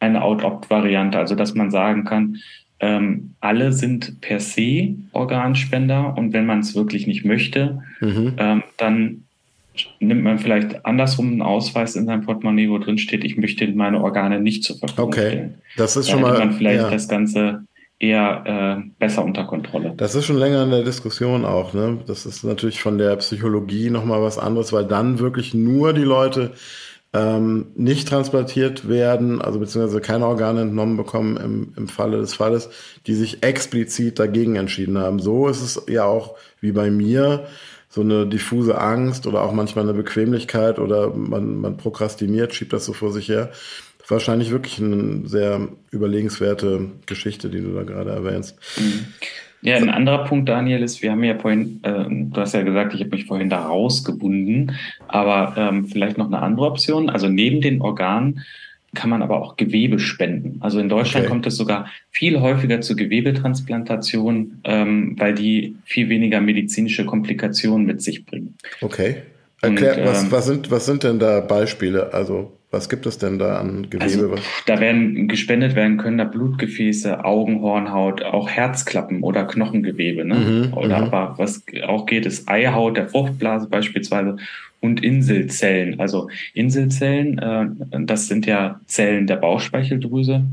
eine 0.00 0.20
Out-Opt-Variante, 0.20 1.16
also 1.16 1.36
dass 1.36 1.54
man 1.54 1.70
sagen 1.70 2.04
kann, 2.04 2.38
ähm, 2.80 3.34
alle 3.40 3.72
sind 3.72 4.20
per 4.20 4.40
se 4.40 4.96
Organspender 5.12 6.18
und 6.18 6.32
wenn 6.32 6.44
man 6.44 6.58
es 6.58 6.74
wirklich 6.74 7.06
nicht 7.06 7.24
möchte, 7.24 7.84
mhm. 8.00 8.34
ähm, 8.36 8.64
dann 8.78 9.22
nimmt 10.00 10.24
man 10.24 10.40
vielleicht 10.40 10.84
andersrum 10.84 11.28
einen 11.28 11.42
Ausweis 11.42 11.94
in 11.94 12.06
seinem 12.06 12.22
Portemonnaie, 12.22 12.68
wo 12.68 12.78
drin 12.78 12.98
steht, 12.98 13.22
ich 13.22 13.36
möchte 13.36 13.68
meine 13.68 14.02
Organe 14.02 14.40
nicht 14.40 14.64
zur 14.64 14.76
Verfügung 14.76 15.06
okay. 15.06 15.28
stellen. 15.28 15.54
Das 15.76 15.96
ist 15.96 16.08
da 16.08 16.14
schon 16.14 16.22
mal. 16.22 16.36
man 16.36 16.54
vielleicht 16.54 16.82
ja. 16.82 16.90
das 16.90 17.06
Ganze 17.06 17.62
eher 17.98 18.44
äh, 18.84 18.90
besser 18.98 19.24
unter 19.24 19.44
Kontrolle. 19.44 19.94
Das 19.96 20.14
ist 20.14 20.26
schon 20.26 20.36
länger 20.36 20.64
in 20.64 20.70
der 20.70 20.82
Diskussion 20.82 21.44
auch. 21.44 21.72
Ne? 21.72 21.98
Das 22.06 22.26
ist 22.26 22.44
natürlich 22.44 22.80
von 22.80 22.98
der 22.98 23.16
Psychologie 23.16 23.90
nochmal 23.90 24.22
was 24.22 24.38
anderes, 24.38 24.72
weil 24.72 24.84
dann 24.84 25.18
wirklich 25.18 25.54
nur 25.54 25.92
die 25.92 26.04
Leute 26.04 26.52
ähm, 27.14 27.68
nicht 27.74 28.08
transplantiert 28.08 28.88
werden, 28.88 29.40
also 29.40 29.58
beziehungsweise 29.58 30.00
keine 30.00 30.26
Organe 30.26 30.62
entnommen 30.62 30.98
bekommen 30.98 31.38
im, 31.38 31.72
im 31.76 31.88
Falle 31.88 32.18
des 32.18 32.34
Falles, 32.34 32.68
die 33.06 33.14
sich 33.14 33.42
explizit 33.42 34.18
dagegen 34.18 34.56
entschieden 34.56 34.98
haben. 34.98 35.18
So 35.18 35.48
ist 35.48 35.62
es 35.62 35.82
ja 35.88 36.04
auch 36.04 36.36
wie 36.60 36.72
bei 36.72 36.90
mir 36.90 37.46
so 37.88 38.02
eine 38.02 38.26
diffuse 38.26 38.78
Angst 38.78 39.26
oder 39.26 39.42
auch 39.42 39.52
manchmal 39.52 39.84
eine 39.84 39.94
Bequemlichkeit 39.94 40.78
oder 40.78 41.14
man, 41.14 41.56
man 41.56 41.78
prokrastiniert, 41.78 42.54
schiebt 42.54 42.74
das 42.74 42.84
so 42.84 42.92
vor 42.92 43.10
sich 43.10 43.30
her 43.30 43.50
wahrscheinlich 44.08 44.50
wirklich 44.50 44.80
eine 44.80 45.26
sehr 45.26 45.68
überlegenswerte 45.90 46.90
Geschichte, 47.06 47.48
die 47.48 47.60
du 47.60 47.74
da 47.74 47.82
gerade 47.82 48.10
erwähnst. 48.10 48.56
Ja, 49.62 49.76
ein 49.76 49.90
anderer 49.90 50.24
Punkt, 50.24 50.48
Daniel, 50.48 50.82
ist, 50.82 51.02
wir 51.02 51.10
haben 51.10 51.24
ja 51.24 51.38
vorhin, 51.38 51.80
äh, 51.82 52.04
du 52.08 52.40
hast 52.40 52.54
ja 52.54 52.62
gesagt, 52.62 52.94
ich 52.94 53.00
habe 53.00 53.10
mich 53.10 53.26
vorhin 53.26 53.50
da 53.50 53.66
rausgebunden, 53.66 54.72
aber 55.08 55.54
ähm, 55.56 55.86
vielleicht 55.86 56.18
noch 56.18 56.26
eine 56.26 56.40
andere 56.40 56.66
Option. 56.66 57.10
Also 57.10 57.28
neben 57.28 57.60
den 57.60 57.80
Organen 57.80 58.44
kann 58.94 59.10
man 59.10 59.22
aber 59.22 59.42
auch 59.42 59.56
Gewebe 59.56 59.98
spenden. 59.98 60.58
Also 60.60 60.78
in 60.78 60.88
Deutschland 60.88 61.26
okay. 61.26 61.30
kommt 61.30 61.46
es 61.46 61.56
sogar 61.56 61.86
viel 62.10 62.40
häufiger 62.40 62.80
zu 62.80 62.96
Gewebetransplantationen, 62.96 64.60
ähm, 64.64 65.16
weil 65.18 65.34
die 65.34 65.76
viel 65.84 66.08
weniger 66.08 66.40
medizinische 66.40 67.04
Komplikationen 67.04 67.86
mit 67.86 68.02
sich 68.02 68.24
bringen. 68.24 68.56
Okay. 68.80 69.16
Erklär, 69.62 69.98
Und, 69.98 70.04
was, 70.04 70.22
ähm, 70.22 70.32
was, 70.32 70.46
sind, 70.46 70.70
was 70.70 70.86
sind 70.86 71.02
denn 71.02 71.18
da 71.18 71.40
Beispiele? 71.40 72.12
Also 72.12 72.55
was 72.70 72.88
gibt 72.88 73.06
es 73.06 73.18
denn 73.18 73.38
da 73.38 73.58
an 73.58 73.88
Gewebe? 73.88 74.02
Also, 74.02 74.34
da 74.66 74.80
werden 74.80 75.28
gespendet 75.28 75.76
werden 75.76 75.98
können 75.98 76.18
da 76.18 76.24
Blutgefäße, 76.24 77.24
Augenhornhaut, 77.24 78.22
auch 78.22 78.48
Herzklappen 78.48 79.22
oder 79.22 79.44
Knochengewebe. 79.44 80.24
Ne? 80.24 80.34
Mhm, 80.34 80.74
oder 80.74 80.98
mhm. 80.98 81.04
aber 81.04 81.34
was 81.38 81.62
auch 81.86 82.06
geht, 82.06 82.26
ist 82.26 82.48
Eihaut 82.48 82.96
der 82.96 83.08
Fruchtblase 83.08 83.68
beispielsweise 83.68 84.36
und 84.80 85.02
Inselzellen. 85.02 86.00
Also 86.00 86.28
Inselzellen, 86.54 87.38
äh, 87.38 87.66
das 88.04 88.26
sind 88.26 88.46
ja 88.46 88.80
Zellen 88.86 89.26
der 89.26 89.36
Bauchspeicheldrüse 89.36 90.44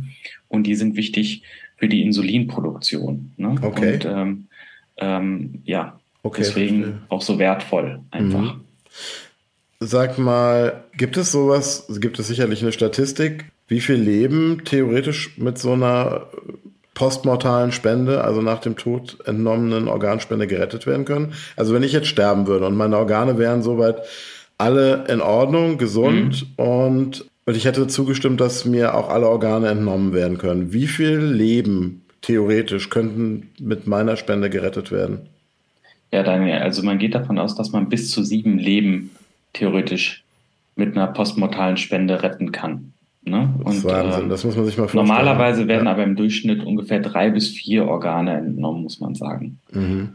und 0.49 0.67
die 0.67 0.75
sind 0.75 0.95
wichtig 0.95 1.43
für 1.77 1.87
die 1.87 2.03
Insulinproduktion. 2.03 3.33
Ne? 3.37 3.55
Okay. 3.61 3.93
Und 3.95 4.05
ähm, 4.05 4.47
ähm, 4.97 5.61
ja, 5.65 5.99
okay, 6.21 6.41
deswegen 6.41 6.81
verstehe. 6.83 7.01
auch 7.09 7.21
so 7.21 7.39
wertvoll 7.39 7.99
einfach. 8.11 8.55
Mhm. 8.55 8.61
Sag 9.85 10.17
mal, 10.17 10.83
gibt 10.97 11.17
es 11.17 11.31
sowas, 11.31 11.85
gibt 11.99 12.17
es 12.17 12.27
sicherlich 12.27 12.61
eine 12.61 12.71
Statistik, 12.71 13.45
wie 13.67 13.81
viel 13.81 13.95
Leben 13.95 14.61
theoretisch 14.63 15.37
mit 15.37 15.57
so 15.57 15.73
einer 15.73 16.27
postmortalen 16.93 17.71
Spende, 17.71 18.23
also 18.23 18.41
nach 18.41 18.59
dem 18.59 18.77
Tod 18.77 19.17
entnommenen 19.25 19.87
Organspende 19.89 20.47
gerettet 20.47 20.87
werden 20.87 21.05
können? 21.05 21.33
Also 21.57 21.73
wenn 21.73 21.83
ich 21.83 21.91
jetzt 21.91 22.07
sterben 22.07 22.47
würde 22.47 22.65
und 22.65 22.77
meine 22.77 22.97
Organe 22.97 23.37
wären 23.37 23.61
soweit 23.61 23.97
alle 24.57 25.05
in 25.09 25.19
Ordnung, 25.19 25.77
gesund 25.77 26.45
mhm. 26.57 26.63
und, 26.65 27.25
und 27.45 27.57
ich 27.57 27.65
hätte 27.65 27.87
zugestimmt, 27.87 28.39
dass 28.39 28.63
mir 28.63 28.95
auch 28.95 29.09
alle 29.09 29.27
Organe 29.27 29.67
entnommen 29.67 30.13
werden 30.13 30.37
können. 30.37 30.71
Wie 30.71 30.87
viel 30.87 31.17
Leben 31.17 32.05
theoretisch 32.21 32.89
könnten 32.89 33.49
mit 33.59 33.85
meiner 33.85 34.15
Spende 34.15 34.49
gerettet 34.49 34.91
werden? 34.91 35.27
Ja, 36.13 36.23
Daniel, 36.23 36.59
also 36.59 36.83
man 36.83 36.99
geht 36.99 37.15
davon 37.15 37.39
aus, 37.39 37.55
dass 37.55 37.71
man 37.71 37.89
bis 37.89 38.11
zu 38.11 38.23
sieben 38.23 38.59
Leben 38.59 39.09
theoretisch 39.53 40.23
mit 40.75 40.95
einer 40.95 41.07
postmortalen 41.07 41.77
Spende 41.77 42.23
retten 42.23 42.51
kann. 42.51 42.93
Ne? 43.25 43.53
Das 43.63 43.77
ist 43.77 43.85
Wahnsinn, 43.85 44.25
äh, 44.25 44.29
das 44.29 44.43
muss 44.43 44.55
man 44.55 44.65
sich 44.65 44.77
mal 44.77 44.87
vorstellen. 44.87 45.05
Normalerweise 45.05 45.67
werden 45.67 45.85
ja. 45.85 45.91
aber 45.91 46.03
im 46.03 46.15
Durchschnitt 46.15 46.63
ungefähr 46.63 46.99
drei 46.99 47.29
bis 47.29 47.49
vier 47.49 47.87
Organe 47.87 48.33
entnommen, 48.37 48.83
muss 48.83 48.99
man 48.99 49.15
sagen. 49.15 49.59
Mhm. 49.71 50.09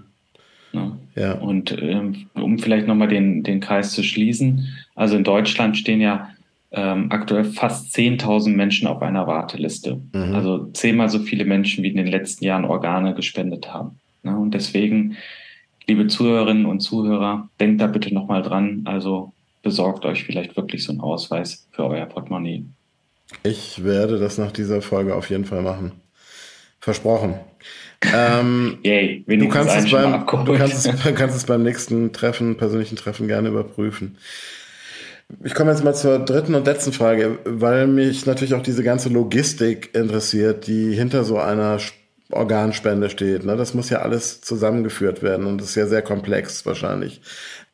Ne? 0.72 0.98
Ja. 1.14 1.32
Und 1.34 1.74
ähm, 1.80 2.26
um 2.34 2.58
vielleicht 2.58 2.86
nochmal 2.86 3.08
den, 3.08 3.42
den 3.42 3.60
Kreis 3.60 3.92
zu 3.92 4.02
schließen, 4.02 4.68
also 4.94 5.16
in 5.16 5.24
Deutschland 5.24 5.78
stehen 5.78 6.02
ja 6.02 6.30
ähm, 6.70 7.06
aktuell 7.10 7.44
fast 7.44 7.96
10.000 7.96 8.50
Menschen 8.50 8.86
auf 8.86 9.00
einer 9.00 9.26
Warteliste. 9.26 10.00
Mhm. 10.12 10.34
Also 10.34 10.66
zehnmal 10.74 11.08
so 11.08 11.18
viele 11.20 11.46
Menschen, 11.46 11.82
wie 11.82 11.88
in 11.88 11.96
den 11.96 12.08
letzten 12.08 12.44
Jahren 12.44 12.66
Organe 12.66 13.14
gespendet 13.14 13.72
haben. 13.72 13.98
Ne? 14.22 14.36
Und 14.36 14.52
deswegen 14.52 15.16
liebe 15.88 16.06
Zuhörerinnen 16.06 16.66
und 16.66 16.80
Zuhörer, 16.80 17.48
denkt 17.58 17.80
da 17.80 17.86
bitte 17.86 18.12
nochmal 18.14 18.42
dran. 18.42 18.82
Also 18.84 19.32
besorgt 19.62 20.04
euch 20.04 20.24
vielleicht 20.24 20.56
wirklich 20.56 20.84
so 20.84 20.92
einen 20.92 21.00
Ausweis 21.00 21.66
für 21.72 21.84
euer 21.84 22.06
Portemonnaie. 22.06 22.64
Ich 23.42 23.82
werde 23.82 24.18
das 24.18 24.38
nach 24.38 24.52
dieser 24.52 24.82
Folge 24.82 25.14
auf 25.14 25.30
jeden 25.30 25.44
Fall 25.44 25.62
machen. 25.62 25.92
Versprochen. 26.80 27.34
Ähm, 28.14 28.78
Yay, 28.84 29.24
du, 29.26 29.48
kannst 29.48 29.76
es 29.76 29.90
beim, 29.90 30.24
du 30.44 30.56
kannst 30.56 30.86
es, 30.86 31.14
kannst 31.14 31.36
es 31.36 31.44
beim 31.44 31.62
nächsten 31.62 32.12
Treffen, 32.12 32.56
persönlichen 32.56 32.96
Treffen 32.96 33.26
gerne 33.26 33.48
überprüfen. 33.48 34.16
Ich 35.44 35.54
komme 35.54 35.72
jetzt 35.72 35.84
mal 35.84 35.94
zur 35.94 36.20
dritten 36.20 36.54
und 36.54 36.66
letzten 36.66 36.92
Frage, 36.92 37.38
weil 37.44 37.86
mich 37.86 38.24
natürlich 38.24 38.54
auch 38.54 38.62
diese 38.62 38.82
ganze 38.82 39.10
Logistik 39.10 39.94
interessiert, 39.94 40.66
die 40.66 40.94
hinter 40.94 41.24
so 41.24 41.38
einer 41.38 41.78
Organspende 42.30 43.10
steht. 43.10 43.44
Ne? 43.44 43.56
Das 43.56 43.74
muss 43.74 43.90
ja 43.90 43.98
alles 43.98 44.40
zusammengeführt 44.40 45.22
werden 45.22 45.46
und 45.46 45.60
das 45.60 45.70
ist 45.70 45.74
ja 45.76 45.86
sehr 45.86 46.02
komplex 46.02 46.66
wahrscheinlich. 46.66 47.20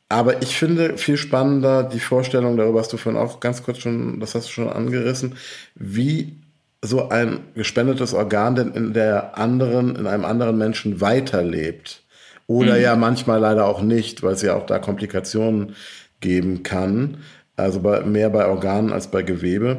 Aber 0.08 0.42
ich 0.42 0.56
finde 0.56 0.96
viel 0.98 1.16
spannender 1.16 1.82
die 1.82 2.00
Vorstellung, 2.00 2.56
darüber 2.56 2.80
hast 2.80 2.92
du 2.92 2.96
vorhin 2.96 3.20
auch 3.20 3.40
ganz 3.40 3.62
kurz 3.62 3.78
schon, 3.78 4.20
das 4.20 4.34
hast 4.34 4.48
du 4.48 4.52
schon 4.52 4.68
angerissen, 4.68 5.36
wie 5.74 6.36
so 6.82 7.08
ein 7.08 7.40
gespendetes 7.54 8.12
Organ 8.12 8.54
denn 8.54 8.72
in 8.72 8.92
der 8.92 9.38
anderen, 9.38 9.96
in 9.96 10.06
einem 10.06 10.24
anderen 10.24 10.58
Menschen 10.58 11.00
weiterlebt. 11.00 12.02
Oder 12.46 12.74
mhm. 12.74 12.82
ja 12.82 12.96
manchmal 12.96 13.40
leider 13.40 13.66
auch 13.66 13.80
nicht, 13.80 14.22
weil 14.22 14.34
es 14.34 14.42
ja 14.42 14.54
auch 14.54 14.66
da 14.66 14.78
Komplikationen 14.78 15.74
geben 16.20 16.62
kann. 16.62 17.18
Also 17.56 17.80
bei, 17.80 18.00
mehr 18.02 18.30
bei 18.30 18.46
Organen 18.46 18.92
als 18.92 19.10
bei 19.10 19.22
Gewebe. 19.22 19.78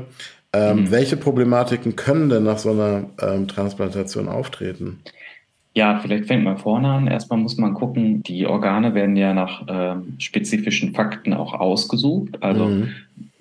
Ähm, 0.56 0.82
mhm. 0.82 0.92
Welche 0.92 1.18
Problematiken 1.18 1.96
können 1.96 2.30
denn 2.30 2.44
nach 2.44 2.58
so 2.58 2.72
einer 2.72 3.06
ähm, 3.22 3.48
Transplantation 3.48 4.28
auftreten? 4.30 5.00
Ja, 5.74 6.00
vielleicht 6.00 6.26
fängt 6.26 6.46
man 6.46 6.58
vorne 6.58 6.88
an. 6.88 7.08
Erstmal 7.08 7.40
muss 7.40 7.58
man 7.58 7.74
gucken, 7.74 8.24
die 8.24 8.46
Organe 8.46 8.94
werden 8.94 9.18
ja 9.18 9.34
nach 9.34 9.64
ähm, 9.68 10.14
spezifischen 10.20 10.94
Fakten 10.94 11.34
auch 11.34 11.54
ausgesucht. 11.54 12.42
Also 12.42 12.68
mhm. 12.68 12.92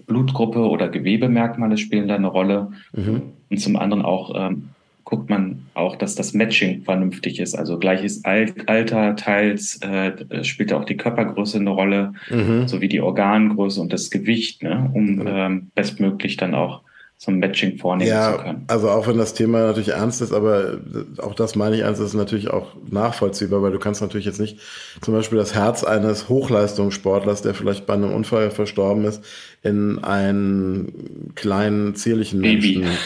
Blutgruppe 0.06 0.68
oder 0.68 0.88
Gewebemerkmale 0.88 1.78
spielen 1.78 2.08
da 2.08 2.16
eine 2.16 2.26
Rolle. 2.26 2.72
Mhm. 2.92 3.22
Und 3.50 3.58
zum 3.58 3.76
anderen 3.76 4.04
auch 4.04 4.32
ähm, 4.34 4.70
guckt 5.04 5.30
man 5.30 5.66
auch, 5.74 5.94
dass 5.94 6.16
das 6.16 6.34
Matching 6.34 6.82
vernünftig 6.82 7.38
ist. 7.38 7.54
Also 7.54 7.78
gleiches 7.78 8.24
Alter, 8.24 9.14
teils 9.14 9.80
äh, 9.82 10.42
spielt 10.42 10.72
auch 10.72 10.84
die 10.84 10.96
Körpergröße 10.96 11.58
eine 11.58 11.70
Rolle, 11.70 12.14
mhm. 12.30 12.66
sowie 12.66 12.88
die 12.88 13.00
Organgröße 13.00 13.80
und 13.80 13.92
das 13.92 14.10
Gewicht, 14.10 14.64
ne, 14.64 14.90
um 14.92 15.16
mhm. 15.16 15.24
ähm, 15.26 15.70
bestmöglich 15.76 16.36
dann 16.36 16.54
auch 16.54 16.80
so 17.24 17.32
ein 17.32 17.38
Matching 17.38 17.78
vornehmen 17.78 18.10
ja, 18.10 18.32
zu 18.32 18.42
können. 18.42 18.64
Also 18.68 18.90
auch 18.90 19.06
wenn 19.06 19.16
das 19.16 19.32
Thema 19.32 19.60
natürlich 19.60 19.90
ernst 19.90 20.20
ist, 20.20 20.32
aber 20.32 20.78
auch 21.18 21.34
das 21.34 21.54
meine 21.54 21.76
ich 21.76 21.82
ernst, 21.82 22.00
ist 22.00 22.14
natürlich 22.14 22.50
auch 22.50 22.74
nachvollziehbar, 22.90 23.62
weil 23.62 23.72
du 23.72 23.78
kannst 23.78 24.02
natürlich 24.02 24.26
jetzt 24.26 24.40
nicht 24.40 24.58
zum 25.00 25.14
Beispiel 25.14 25.38
das 25.38 25.54
Herz 25.54 25.84
eines 25.84 26.28
Hochleistungssportlers, 26.28 27.42
der 27.42 27.54
vielleicht 27.54 27.86
bei 27.86 27.94
einem 27.94 28.12
Unfall 28.12 28.50
verstorben 28.50 29.04
ist, 29.04 29.24
in 29.62 30.04
einen 30.04 31.32
kleinen, 31.34 31.94
zierlichen 31.94 32.42
Baby. 32.42 32.78
Menschen 32.78 32.98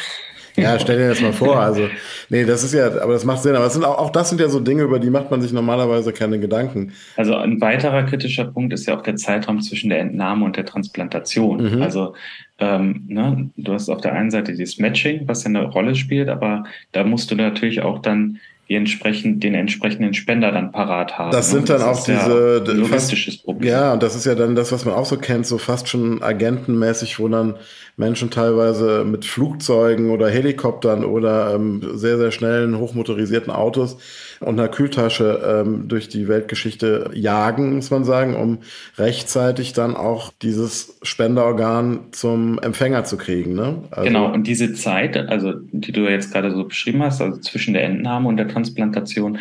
ja, 0.59 0.79
stell 0.79 0.99
dir 0.99 1.09
das 1.09 1.21
mal 1.21 1.33
vor. 1.33 1.59
Also, 1.59 1.89
nee, 2.29 2.45
das 2.45 2.65
ist 2.65 2.75
ja, 2.75 2.87
aber 2.87 3.13
das 3.13 3.25
macht 3.25 3.43
Sinn. 3.43 3.57
Aber 3.57 3.67
es 3.67 3.75
sind 3.75 3.85
auch, 3.85 3.99
auch 3.99 4.11
das 4.11 4.29
sind 4.29 4.41
ja 4.41 4.49
so 4.49 4.61
Dinge, 4.61 4.83
über 4.83 4.99
die 4.99 5.11
macht 5.11 5.31
man 5.31 5.41
sich 5.41 5.53
normalerweise 5.53 6.13
keine 6.13 6.39
Gedanken. 6.39 6.93
Also 7.17 7.37
ein 7.37 7.61
weiterer 7.61 8.03
kritischer 8.05 8.45
Punkt 8.45 8.73
ist 8.73 8.87
ja 8.87 8.97
auch 8.97 9.03
der 9.03 9.17
Zeitraum 9.17 9.61
zwischen 9.61 9.91
der 9.91 10.01
Entnahme 10.01 10.45
und 10.45 10.57
der 10.57 10.67
Transplantation. 10.67 11.77
Mhm. 11.77 11.83
Also 11.83 12.15
ähm, 12.59 13.05
ne, 13.07 13.51
du 13.57 13.73
hast 13.73 13.89
auf 13.89 14.01
der 14.01 14.15
einen 14.15 14.31
Seite 14.31 14.53
dieses 14.53 14.79
Matching, 14.79 15.29
was 15.29 15.45
ja 15.45 15.49
eine 15.49 15.65
Rolle 15.65 15.95
spielt, 15.95 16.29
aber 16.29 16.65
da 16.93 17.05
musst 17.05 17.31
du 17.31 17.37
natürlich 17.37 17.83
auch 17.83 18.01
dann 18.01 18.39
entsprechend, 18.75 19.43
den 19.43 19.55
entsprechenden 19.55 20.15
Spender 20.15 20.53
dann 20.53 20.73
parat 20.73 21.19
haben. 21.19 21.31
Das 21.31 21.51
sind 21.51 21.69
dann 21.69 21.81
das 21.81 22.01
auch 22.01 22.05
diese 22.05 22.63
ja 22.67 22.73
logistisches 22.73 23.39
Problem. 23.39 23.71
Ja, 23.71 23.93
und 23.95 24.03
das 24.03 24.15
ist 24.15 24.27
ja 24.27 24.35
dann 24.35 24.55
das, 24.55 24.73
was 24.73 24.85
man 24.85 24.95
auch 24.95 25.07
so 25.07 25.17
kennt, 25.17 25.47
so 25.47 25.59
fast 25.59 25.89
schon 25.89 26.23
agentenmäßig, 26.23 27.19
wo 27.19 27.29
dann 27.29 27.55
Menschen 27.97 28.31
teilweise 28.31 29.05
mit 29.05 29.25
Flugzeugen 29.25 30.11
oder 30.11 30.29
Helikoptern 30.29 31.05
oder 31.05 31.55
ähm, 31.55 31.83
sehr, 31.95 32.17
sehr 32.17 32.31
schnellen, 32.31 32.79
hochmotorisierten 32.79 33.53
Autos 33.53 33.99
und 34.41 34.59
einer 34.59 34.69
Kühltasche 34.69 35.43
ähm, 35.45 35.89
durch 35.89 36.09
die 36.09 36.29
Weltgeschichte 36.29 37.11
jagen, 37.13 37.75
muss 37.75 37.91
man 37.91 38.05
sagen, 38.05 38.37
um 38.37 38.59
rechtzeitig 38.97 39.73
dann 39.73 39.97
auch 39.97 40.33
dieses 40.43 40.99
Spenderorgan 41.03 42.01
zum 42.13 42.61
Empfänger 42.61 43.05
zu 43.05 43.17
kriegen. 43.17 43.55
Ne? 43.55 43.83
Also 43.91 44.05
genau, 44.05 44.33
und 44.33 44.47
diese 44.47 44.75
Zeit, 44.75 45.17
also 45.17 45.55
die 45.73 45.93
du 45.93 46.09
jetzt 46.09 46.33
gerade 46.33 46.53
so 46.53 46.65
beschrieben 46.65 47.03
hast, 47.03 47.21
also 47.21 47.39
zwischen 47.41 47.75
der 47.75 47.83
Entnahme 47.85 48.29
und 48.29 48.37
der 48.37 48.47
Transplantation, 48.59 49.39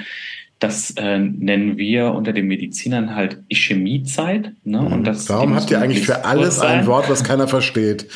das 0.60 0.92
äh, 0.92 1.20
nennen 1.20 1.78
wir 1.78 2.14
unter 2.14 2.34
den 2.34 2.48
Medizinern 2.48 3.16
halt 3.16 3.40
Ischämiezeit. 3.48 4.54
Ne? 4.64 4.80
Und 4.80 5.06
das 5.06 5.30
Warum 5.30 5.56
habt 5.56 5.70
ihr 5.70 5.80
eigentlich 5.80 6.06
für 6.06 6.26
alles 6.26 6.60
ein 6.60 6.88
Wort, 6.88 7.10
was 7.10 7.24
keiner 7.24 7.48
versteht? 7.48 8.08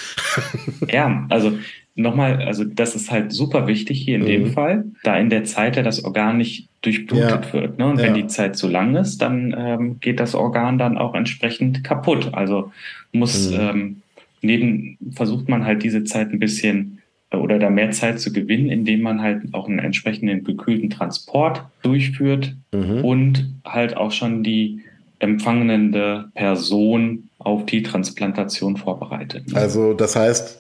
ja, 0.92 1.26
also 1.30 1.54
nochmal, 1.96 2.42
also 2.42 2.64
das 2.64 2.96
ist 2.96 3.12
halt 3.12 3.32
super 3.32 3.68
wichtig 3.68 4.02
hier 4.02 4.16
in 4.16 4.22
mhm. 4.22 4.28
dem 4.28 4.54
Fall, 4.54 4.86
da 5.04 5.18
in 5.18 5.30
der 5.30 5.44
Zeit 5.44 5.76
ja 5.76 5.84
das 5.84 6.04
Organ 6.04 6.38
nicht 6.38 6.68
durchblutet 6.82 7.46
ja. 7.46 7.54
wird. 7.54 7.78
Ne? 7.78 7.86
Und 7.86 8.00
ja. 8.00 8.06
wenn 8.06 8.16
die 8.16 8.28
Zeit 8.28 8.56
zu 8.56 8.68
lang 8.68 8.96
ist, 8.96 9.22
dann 9.22 9.54
ähm, 9.56 10.00
geht 10.00 10.20
das 10.20 10.34
Organ 10.34 10.80
dann 10.80 10.98
auch 10.98 11.14
entsprechend 11.14 11.84
kaputt. 11.84 12.34
Also 12.34 12.72
muss 13.12 13.52
mhm. 13.52 13.60
ähm, 13.60 14.02
neben 14.42 14.98
versucht 15.12 15.48
man 15.48 15.66
halt 15.66 15.84
diese 15.84 16.04
Zeit 16.06 16.32
ein 16.32 16.40
bisschen 16.40 17.01
oder 17.34 17.60
da 17.60 17.70
mehr 17.70 17.92
Zeit 17.92 18.20
zu 18.20 18.34
gewinnen, 18.34 18.70
indem 18.70 19.02
man 19.02 19.22
halt 19.22 19.54
auch 19.54 19.68
einen 19.68 19.80
entsprechenden 19.80 20.44
gekühlten 20.44 20.90
Transport 20.90 21.64
durchführt 21.82 22.56
mhm. 22.72 23.04
und 23.04 23.54
halt 23.66 23.96
auch 23.96 24.12
schon 24.12 24.44
die 24.44 24.82
empfangende 25.20 26.30
Person 26.34 27.30
auf 27.38 27.66
die 27.66 27.84
Transplantation 27.84 28.78
vorbereitet. 28.78 29.56
Also 29.56 29.94
das 29.94 30.16
heißt, 30.16 30.60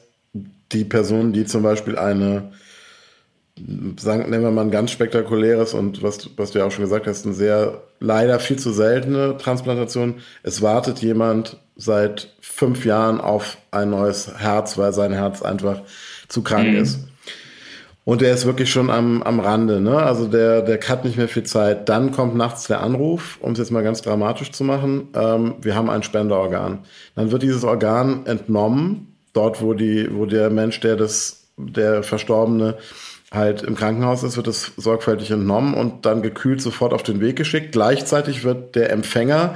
die 0.71 0.85
Person, 0.85 1.33
die 1.33 1.45
zum 1.45 1.63
Beispiel 1.63 1.97
eine, 1.97 2.51
sagen, 3.97 4.29
nehmen 4.29 4.43
wir 4.43 4.51
mal 4.51 4.61
ein 4.61 4.71
ganz 4.71 4.91
spektakuläres 4.91 5.73
und 5.73 6.01
was, 6.01 6.29
was 6.37 6.51
du 6.51 6.59
ja 6.59 6.65
auch 6.65 6.71
schon 6.71 6.83
gesagt 6.83 7.07
hast, 7.07 7.25
eine 7.25 7.35
sehr 7.35 7.81
leider 7.99 8.39
viel 8.39 8.57
zu 8.57 8.71
seltene 8.71 9.35
Transplantation. 9.37 10.15
Es 10.43 10.61
wartet 10.61 10.99
jemand 10.99 11.57
seit 11.75 12.33
fünf 12.39 12.85
Jahren 12.85 13.19
auf 13.19 13.57
ein 13.71 13.89
neues 13.89 14.39
Herz, 14.39 14.77
weil 14.77 14.93
sein 14.93 15.11
Herz 15.11 15.41
einfach 15.41 15.81
zu 16.31 16.41
krank 16.41 16.67
mhm. 16.69 16.77
ist. 16.77 16.99
Und 18.03 18.21
der 18.21 18.33
ist 18.33 18.47
wirklich 18.47 18.71
schon 18.71 18.89
am, 18.89 19.21
am 19.21 19.39
Rande, 19.39 19.79
ne? 19.79 19.97
Also 19.97 20.27
der, 20.27 20.63
der 20.63 20.79
hat 20.81 21.05
nicht 21.05 21.17
mehr 21.17 21.27
viel 21.27 21.43
Zeit. 21.43 21.87
Dann 21.87 22.11
kommt 22.11 22.35
nachts 22.35 22.65
der 22.65 22.81
Anruf, 22.81 23.37
um 23.41 23.51
es 23.51 23.59
jetzt 23.59 23.71
mal 23.71 23.83
ganz 23.83 24.01
dramatisch 24.01 24.51
zu 24.51 24.63
machen. 24.63 25.09
Ähm, 25.13 25.55
wir 25.61 25.75
haben 25.75 25.89
ein 25.89 26.01
Spenderorgan. 26.01 26.79
Dann 27.15 27.31
wird 27.31 27.43
dieses 27.43 27.63
Organ 27.63 28.25
entnommen, 28.25 29.15
dort, 29.33 29.61
wo 29.61 29.75
die, 29.75 30.09
wo 30.11 30.25
der 30.25 30.49
Mensch, 30.49 30.79
der 30.79 30.95
das, 30.95 31.43
der 31.57 32.01
Verstorbene 32.01 32.77
halt 33.31 33.61
im 33.61 33.75
Krankenhaus 33.75 34.23
ist, 34.23 34.35
wird 34.35 34.47
es 34.47 34.71
sorgfältig 34.77 35.29
entnommen 35.29 35.75
und 35.75 36.05
dann 36.05 36.23
gekühlt 36.23 36.61
sofort 36.61 36.93
auf 36.93 37.03
den 37.03 37.21
Weg 37.21 37.35
geschickt. 37.35 37.71
Gleichzeitig 37.71 38.43
wird 38.43 38.75
der 38.75 38.91
Empfänger 38.91 39.55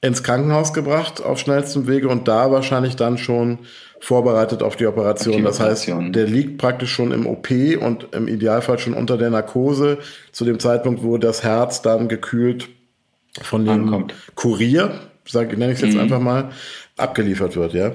ins 0.00 0.22
Krankenhaus 0.22 0.72
gebracht 0.72 1.22
auf 1.22 1.38
schnellstem 1.38 1.86
Wege 1.86 2.08
und 2.08 2.28
da 2.28 2.50
wahrscheinlich 2.50 2.96
dann 2.96 3.16
schon 3.16 3.60
vorbereitet 4.00 4.62
auf 4.62 4.76
die 4.76 4.86
Operation. 4.86 5.42
Das 5.44 5.60
heißt, 5.60 5.88
der 5.88 6.26
liegt 6.26 6.58
praktisch 6.58 6.92
schon 6.92 7.12
im 7.12 7.26
OP 7.26 7.50
und 7.80 8.08
im 8.12 8.28
Idealfall 8.28 8.78
schon 8.78 8.94
unter 8.94 9.16
der 9.16 9.30
Narkose 9.30 9.98
zu 10.32 10.44
dem 10.44 10.58
Zeitpunkt, 10.58 11.02
wo 11.02 11.18
das 11.18 11.42
Herz 11.42 11.82
dann 11.82 12.08
gekühlt 12.08 12.68
von 13.42 13.64
dem 13.64 13.84
Ankommt. 13.84 14.14
Kurier, 14.34 15.00
sag, 15.26 15.56
nenne 15.56 15.72
ich 15.72 15.78
es 15.78 15.82
jetzt 15.82 15.94
mhm. 15.94 16.00
einfach 16.00 16.20
mal, 16.20 16.50
abgeliefert 16.96 17.56
wird, 17.56 17.74
ja? 17.74 17.92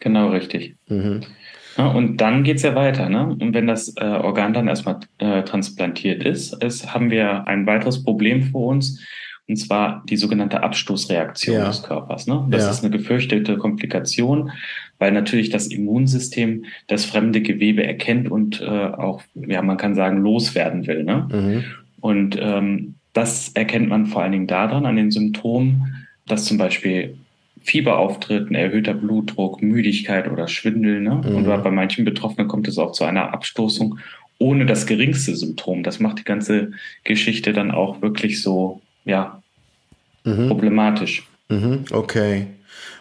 Genau, 0.00 0.28
richtig. 0.28 0.76
Mhm. 0.88 1.22
Ja, 1.76 1.88
und 1.88 2.18
dann 2.18 2.42
geht 2.42 2.56
es 2.56 2.62
ja 2.62 2.74
weiter. 2.74 3.08
Ne? 3.08 3.36
Und 3.38 3.54
wenn 3.54 3.66
das 3.66 3.94
äh, 3.96 4.04
Organ 4.04 4.54
dann 4.54 4.68
erstmal 4.68 5.00
äh, 5.18 5.42
transplantiert 5.42 6.24
ist, 6.24 6.62
ist, 6.62 6.94
haben 6.94 7.10
wir 7.10 7.46
ein 7.46 7.66
weiteres 7.66 8.02
Problem 8.02 8.44
vor 8.44 8.68
uns, 8.68 9.04
und 9.48 9.56
zwar 9.56 10.02
die 10.08 10.16
sogenannte 10.16 10.62
Abstoßreaktion 10.62 11.56
ja. 11.56 11.66
des 11.66 11.82
Körpers. 11.82 12.26
Ne? 12.26 12.46
Das 12.50 12.64
ja. 12.64 12.70
ist 12.70 12.84
eine 12.84 12.96
gefürchtete 12.96 13.56
Komplikation, 13.58 14.50
weil 14.98 15.12
natürlich 15.12 15.50
das 15.50 15.66
Immunsystem 15.66 16.64
das 16.86 17.04
fremde 17.04 17.42
Gewebe 17.42 17.84
erkennt 17.84 18.30
und 18.30 18.60
äh, 18.60 18.64
auch, 18.64 19.22
ja, 19.34 19.62
man 19.62 19.76
kann 19.76 19.94
sagen, 19.94 20.18
loswerden 20.18 20.86
will. 20.86 21.04
Ne? 21.04 21.28
Mhm. 21.30 21.64
Und 22.00 22.38
ähm, 22.40 22.94
das 23.12 23.50
erkennt 23.54 23.88
man 23.88 24.06
vor 24.06 24.22
allen 24.22 24.32
Dingen 24.32 24.46
daran, 24.46 24.86
an 24.86 24.96
den 24.96 25.10
Symptomen, 25.10 26.06
dass 26.26 26.44
zum 26.44 26.58
Beispiel 26.58 27.16
Fieber 27.62 27.98
auftritt, 27.98 28.50
ein 28.50 28.54
erhöhter 28.54 28.94
Blutdruck, 28.94 29.62
Müdigkeit 29.62 30.30
oder 30.30 30.46
Schwindel. 30.48 31.00
Ne? 31.00 31.22
Mhm. 31.24 31.34
Und 31.34 31.44
bei 31.46 31.70
manchen 31.70 32.04
Betroffenen 32.04 32.48
kommt 32.48 32.68
es 32.68 32.78
auch 32.78 32.92
zu 32.92 33.04
einer 33.04 33.32
Abstoßung 33.32 33.98
ohne 34.38 34.66
das 34.66 34.86
geringste 34.86 35.34
Symptom. 35.34 35.82
Das 35.82 35.98
macht 35.98 36.18
die 36.18 36.24
ganze 36.24 36.72
Geschichte 37.04 37.52
dann 37.52 37.70
auch 37.70 38.02
wirklich 38.02 38.42
so 38.42 38.82
ja, 39.04 39.42
mhm. 40.24 40.48
problematisch. 40.48 41.26
Mhm, 41.48 41.84
okay. 41.90 42.46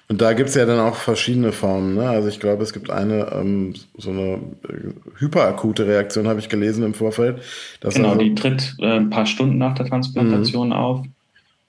Und 0.08 0.22
da 0.22 0.34
gibt 0.34 0.50
es 0.50 0.56
ja 0.56 0.65
dann 0.65 0.80
auch 0.80 0.96
verschiedene 0.96 1.52
Formen. 1.52 1.96
Ne? 1.96 2.08
Also 2.08 2.28
ich 2.28 2.39
glaube, 2.39 2.62
es 2.62 2.74
gibt 2.74 2.91
eine 2.91 3.32
ähm, 3.34 3.74
so 3.98 4.12
eine 4.12 4.34
äh, 4.68 4.94
hyperakute 5.18 5.88
Reaktion, 5.88 6.28
habe 6.28 6.39
ich 6.39 6.50
gelesen 6.50 6.84
im 6.84 6.94
Vorfeld. 6.94 7.41
genau, 7.82 8.10
also 8.10 8.22
die 8.22 8.36
tritt 8.36 8.76
äh, 8.80 8.98
ein 8.98 9.10
paar 9.10 9.26
Stunden 9.26 9.58
nach 9.58 9.74
der 9.74 9.88
Transplantation 9.88 10.68
mhm. 10.68 10.74
auf. 10.74 11.06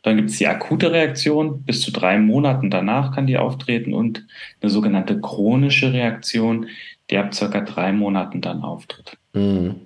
Dann 0.02 0.16
gibt 0.16 0.30
es 0.30 0.38
die 0.38 0.46
akute 0.46 0.92
Reaktion, 0.92 1.62
bis 1.62 1.80
zu 1.80 1.90
drei 1.90 2.18
Monaten 2.18 2.70
danach 2.70 3.12
kann 3.12 3.26
die 3.26 3.38
auftreten 3.38 3.92
und 3.94 4.24
eine 4.60 4.70
sogenannte 4.70 5.20
chronische 5.20 5.92
Reaktion, 5.92 6.66
die 7.10 7.16
ab 7.16 7.34
circa 7.34 7.62
drei 7.62 7.92
Monaten 7.92 8.40
dann 8.40 8.62
auftritt. 8.62 9.16
Mhm. 9.32 9.85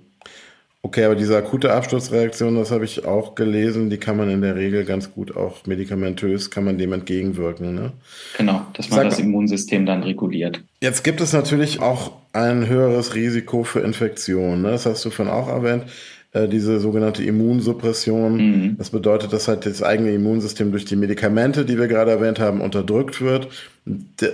Okay, 0.83 1.03
aber 1.05 1.15
diese 1.15 1.37
akute 1.37 1.71
Absturzreaktion, 1.73 2.55
das 2.55 2.71
habe 2.71 2.85
ich 2.85 3.05
auch 3.05 3.35
gelesen, 3.35 3.91
die 3.91 3.97
kann 3.97 4.17
man 4.17 4.31
in 4.31 4.41
der 4.41 4.55
Regel 4.55 4.83
ganz 4.83 5.13
gut 5.13 5.37
auch 5.37 5.65
medikamentös, 5.67 6.49
kann 6.49 6.63
man 6.63 6.79
dem 6.79 6.91
entgegenwirken. 6.91 7.75
Ne? 7.75 7.91
Genau, 8.37 8.65
dass 8.73 8.89
man 8.89 9.01
Sag, 9.01 9.09
das 9.09 9.19
Immunsystem 9.19 9.85
dann 9.85 10.01
reguliert. 10.01 10.59
Jetzt 10.81 11.03
gibt 11.03 11.21
es 11.21 11.33
natürlich 11.33 11.81
auch 11.81 12.13
ein 12.33 12.67
höheres 12.67 13.13
Risiko 13.13 13.63
für 13.63 13.81
Infektionen. 13.81 14.63
Ne? 14.63 14.71
Das 14.71 14.87
hast 14.87 15.05
du 15.05 15.11
vorhin 15.11 15.31
auch 15.31 15.49
erwähnt 15.49 15.85
äh, 16.33 16.47
diese 16.47 16.79
sogenannte 16.79 17.23
Immunsuppression. 17.23 18.37
Mhm. 18.37 18.75
Das 18.77 18.89
bedeutet, 18.89 19.33
dass 19.33 19.47
halt 19.47 19.65
das 19.65 19.83
eigene 19.83 20.11
Immunsystem 20.13 20.71
durch 20.71 20.85
die 20.85 20.95
Medikamente, 20.95 21.65
die 21.65 21.77
wir 21.77 21.87
gerade 21.87 22.11
erwähnt 22.11 22.39
haben, 22.39 22.61
unterdrückt 22.61 23.21
wird. 23.21 23.49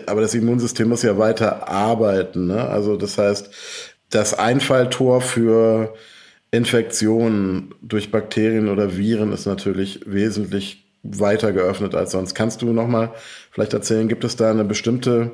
Aber 0.05 0.21
das 0.21 0.33
Immunsystem 0.33 0.87
muss 0.87 1.03
ja 1.03 1.17
weiter 1.17 1.67
arbeiten. 1.67 2.47
Ne? 2.47 2.69
Also 2.69 2.97
das 2.97 3.17
heißt, 3.17 3.49
das 4.11 4.33
Einfalltor 4.33 5.21
für 5.21 5.93
Infektionen 6.51 7.73
durch 7.81 8.11
Bakterien 8.11 8.69
oder 8.69 8.97
Viren 8.97 9.33
ist 9.33 9.45
natürlich 9.45 10.01
wesentlich 10.05 10.85
weiter 11.03 11.51
geöffnet 11.53 11.95
als 11.95 12.11
sonst. 12.11 12.35
Kannst 12.35 12.61
du 12.61 12.73
noch 12.73 12.87
mal 12.87 13.11
vielleicht 13.51 13.73
erzählen, 13.73 14.07
gibt 14.07 14.23
es 14.23 14.35
da 14.35 14.51
eine 14.51 14.63
bestimmte 14.63 15.33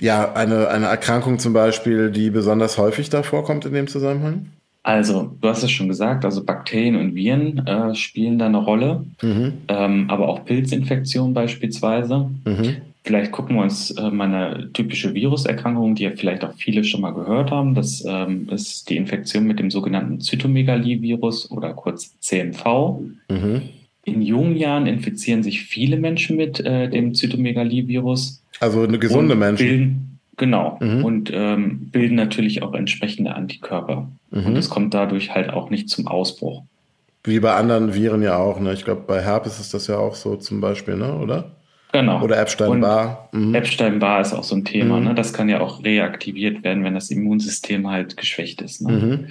ja, 0.00 0.32
eine, 0.32 0.68
eine 0.68 0.86
Erkrankung 0.86 1.38
zum 1.38 1.52
Beispiel, 1.52 2.10
die 2.10 2.30
besonders 2.30 2.76
häufig 2.76 3.08
da 3.08 3.22
vorkommt 3.22 3.64
in 3.66 3.72
dem 3.72 3.86
Zusammenhang? 3.86 4.46
Also, 4.82 5.36
du 5.40 5.48
hast 5.48 5.62
es 5.62 5.70
schon 5.70 5.86
gesagt, 5.86 6.24
also 6.24 6.42
Bakterien 6.42 6.96
und 6.96 7.14
Viren 7.14 7.64
äh, 7.66 7.94
spielen 7.94 8.36
da 8.38 8.46
eine 8.46 8.58
Rolle, 8.58 9.04
mhm. 9.22 9.52
ähm, 9.68 10.10
aber 10.10 10.28
auch 10.28 10.44
Pilzinfektionen 10.44 11.34
beispielsweise. 11.34 12.30
Mhm. 12.44 12.76
Vielleicht 13.04 13.32
gucken 13.32 13.56
wir 13.56 13.62
uns 13.62 13.90
äh, 13.90 14.10
mal 14.10 14.32
eine 14.32 14.72
typische 14.72 15.12
Viruserkrankung, 15.12 15.96
die 15.96 16.04
ja 16.04 16.12
vielleicht 16.14 16.44
auch 16.44 16.54
viele 16.54 16.84
schon 16.84 17.00
mal 17.00 17.12
gehört 17.12 17.50
haben. 17.50 17.74
Das 17.74 18.04
ähm, 18.06 18.48
ist 18.48 18.88
die 18.88 18.96
Infektion 18.96 19.44
mit 19.44 19.58
dem 19.58 19.72
sogenannten 19.72 20.20
Zytomegalie-Virus 20.20 21.50
oder 21.50 21.72
kurz 21.74 22.18
CMV. 22.20 23.00
Mhm. 23.28 23.62
In 24.04 24.22
jungen 24.22 24.56
Jahren 24.56 24.86
infizieren 24.86 25.42
sich 25.42 25.62
viele 25.62 25.96
Menschen 25.96 26.36
mit 26.36 26.60
äh, 26.60 26.88
dem 26.88 27.14
Zytomegalie-Virus. 27.14 28.42
Also 28.60 28.82
eine 28.82 29.00
gesunde 29.00 29.34
Menschen. 29.34 29.66
Bilden, 29.66 30.18
genau. 30.36 30.78
Mhm. 30.80 31.04
Und 31.04 31.30
ähm, 31.34 31.88
bilden 31.90 32.14
natürlich 32.14 32.62
auch 32.62 32.74
entsprechende 32.74 33.34
Antikörper. 33.34 34.08
Mhm. 34.30 34.46
Und 34.46 34.56
es 34.56 34.70
kommt 34.70 34.94
dadurch 34.94 35.34
halt 35.34 35.50
auch 35.50 35.70
nicht 35.70 35.88
zum 35.88 36.06
Ausbruch. 36.06 36.62
Wie 37.24 37.40
bei 37.40 37.54
anderen 37.54 37.94
Viren 37.94 38.22
ja 38.22 38.36
auch, 38.36 38.60
ne? 38.60 38.72
Ich 38.72 38.84
glaube, 38.84 39.02
bei 39.06 39.22
Herpes 39.22 39.58
ist 39.58 39.74
das 39.74 39.88
ja 39.88 39.98
auch 39.98 40.14
so 40.14 40.36
zum 40.36 40.60
Beispiel, 40.60 40.96
ne? 40.96 41.16
Oder? 41.18 41.56
Genau. 41.92 42.22
Oder 42.22 42.40
Epstein-Barr. 42.40 43.28
Mhm. 43.32 43.54
Epstein-Barr 43.54 44.22
ist 44.22 44.32
auch 44.32 44.44
so 44.44 44.56
ein 44.56 44.64
Thema, 44.64 44.98
mhm. 44.98 45.04
ne? 45.04 45.14
Das 45.14 45.32
kann 45.32 45.48
ja 45.48 45.60
auch 45.60 45.84
reaktiviert 45.84 46.64
werden, 46.64 46.84
wenn 46.84 46.94
das 46.94 47.10
Immunsystem 47.10 47.88
halt 47.88 48.16
geschwächt 48.16 48.62
ist. 48.62 48.80
Ne? 48.80 48.92
Mhm. 48.92 49.26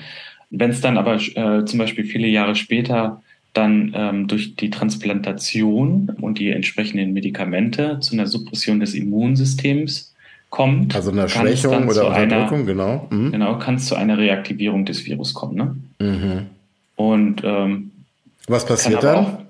Wenn 0.51 0.69
es 0.69 0.81
dann 0.81 0.97
aber 0.97 1.15
äh, 1.15 1.65
zum 1.65 1.79
Beispiel 1.79 2.05
viele 2.05 2.27
Jahre 2.27 2.55
später 2.55 3.21
dann 3.53 3.93
ähm, 3.95 4.27
durch 4.27 4.55
die 4.55 4.69
Transplantation 4.69 6.15
und 6.21 6.39
die 6.39 6.51
entsprechenden 6.51 7.13
Medikamente 7.13 7.99
zu 7.99 8.13
einer 8.13 8.27
Suppression 8.27 8.79
des 8.79 8.93
Immunsystems 8.93 10.13
kommt. 10.49 10.95
Also 10.95 11.11
einer 11.11 11.27
Schwächung 11.27 11.87
oder 11.87 12.07
Unterdrückung, 12.07 12.65
genau. 12.65 13.07
Mhm. 13.09 13.31
Genau, 13.31 13.57
kann 13.57 13.75
es 13.75 13.87
zu 13.87 13.95
einer 13.95 14.17
Reaktivierung 14.17 14.85
des 14.85 15.05
Virus 15.05 15.33
kommen. 15.33 15.55
Ne? 15.55 15.75
Mhm. 15.99 16.45
Und 16.95 17.41
ähm, 17.43 17.91
was 18.47 18.65
passiert 18.65 19.03
dann? 19.03 19.47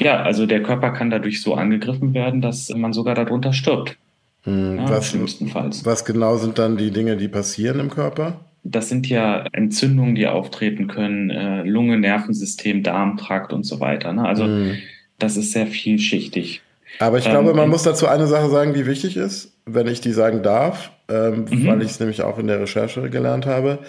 Ja, 0.00 0.22
also 0.22 0.46
der 0.46 0.62
Körper 0.62 0.90
kann 0.90 1.10
dadurch 1.10 1.42
so 1.42 1.54
angegriffen 1.54 2.14
werden, 2.14 2.40
dass 2.40 2.70
man 2.70 2.92
sogar 2.92 3.14
darunter 3.14 3.52
stirbt. 3.52 3.96
Mhm. 4.44 4.78
Ja, 4.78 4.90
was, 4.90 5.10
schlimmstenfalls. 5.10 5.84
Was 5.84 6.04
genau 6.04 6.38
sind 6.38 6.58
dann 6.58 6.76
die 6.76 6.90
Dinge, 6.90 7.16
die 7.16 7.28
passieren 7.28 7.78
im 7.80 7.90
Körper? 7.90 8.40
Das 8.62 8.88
sind 8.88 9.08
ja 9.08 9.44
Entzündungen, 9.52 10.14
die 10.14 10.26
auftreten 10.26 10.86
können, 10.86 11.30
äh, 11.30 11.62
Lunge, 11.62 11.98
Nervensystem, 11.98 12.82
Darmtrakt 12.82 13.52
und 13.52 13.64
so 13.64 13.80
weiter. 13.80 14.12
Ne? 14.12 14.26
Also 14.26 14.44
mhm. 14.44 14.76
das 15.18 15.36
ist 15.36 15.52
sehr 15.52 15.66
vielschichtig. 15.66 16.62
Aber 16.98 17.18
ich 17.18 17.24
glaube, 17.24 17.50
ähm, 17.50 17.56
man 17.56 17.68
muss 17.68 17.82
dazu 17.82 18.06
eine 18.06 18.26
Sache 18.26 18.48
sagen, 18.48 18.74
die 18.74 18.86
wichtig 18.86 19.16
ist, 19.16 19.52
wenn 19.66 19.86
ich 19.86 20.00
die 20.00 20.12
sagen 20.12 20.42
darf, 20.42 20.90
ähm, 21.08 21.44
mhm. 21.48 21.66
weil 21.66 21.82
ich 21.82 21.90
es 21.90 22.00
nämlich 22.00 22.22
auch 22.22 22.38
in 22.38 22.46
der 22.46 22.60
Recherche 22.60 23.08
gelernt 23.10 23.46
habe. 23.46 23.80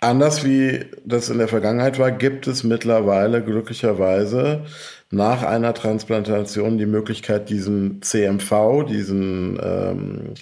Anders 0.00 0.44
wie 0.44 0.86
das 1.04 1.28
in 1.28 1.38
der 1.38 1.48
Vergangenheit 1.48 1.98
war, 1.98 2.10
gibt 2.10 2.46
es 2.46 2.64
mittlerweile 2.64 3.42
glücklicherweise 3.42 4.64
nach 5.10 5.42
einer 5.42 5.74
Transplantation 5.74 6.78
die 6.78 6.86
Möglichkeit, 6.86 7.50
diesen 7.50 8.00
CMV, 8.02 8.84
diesen 8.88 9.58
ähm, 9.62 10.34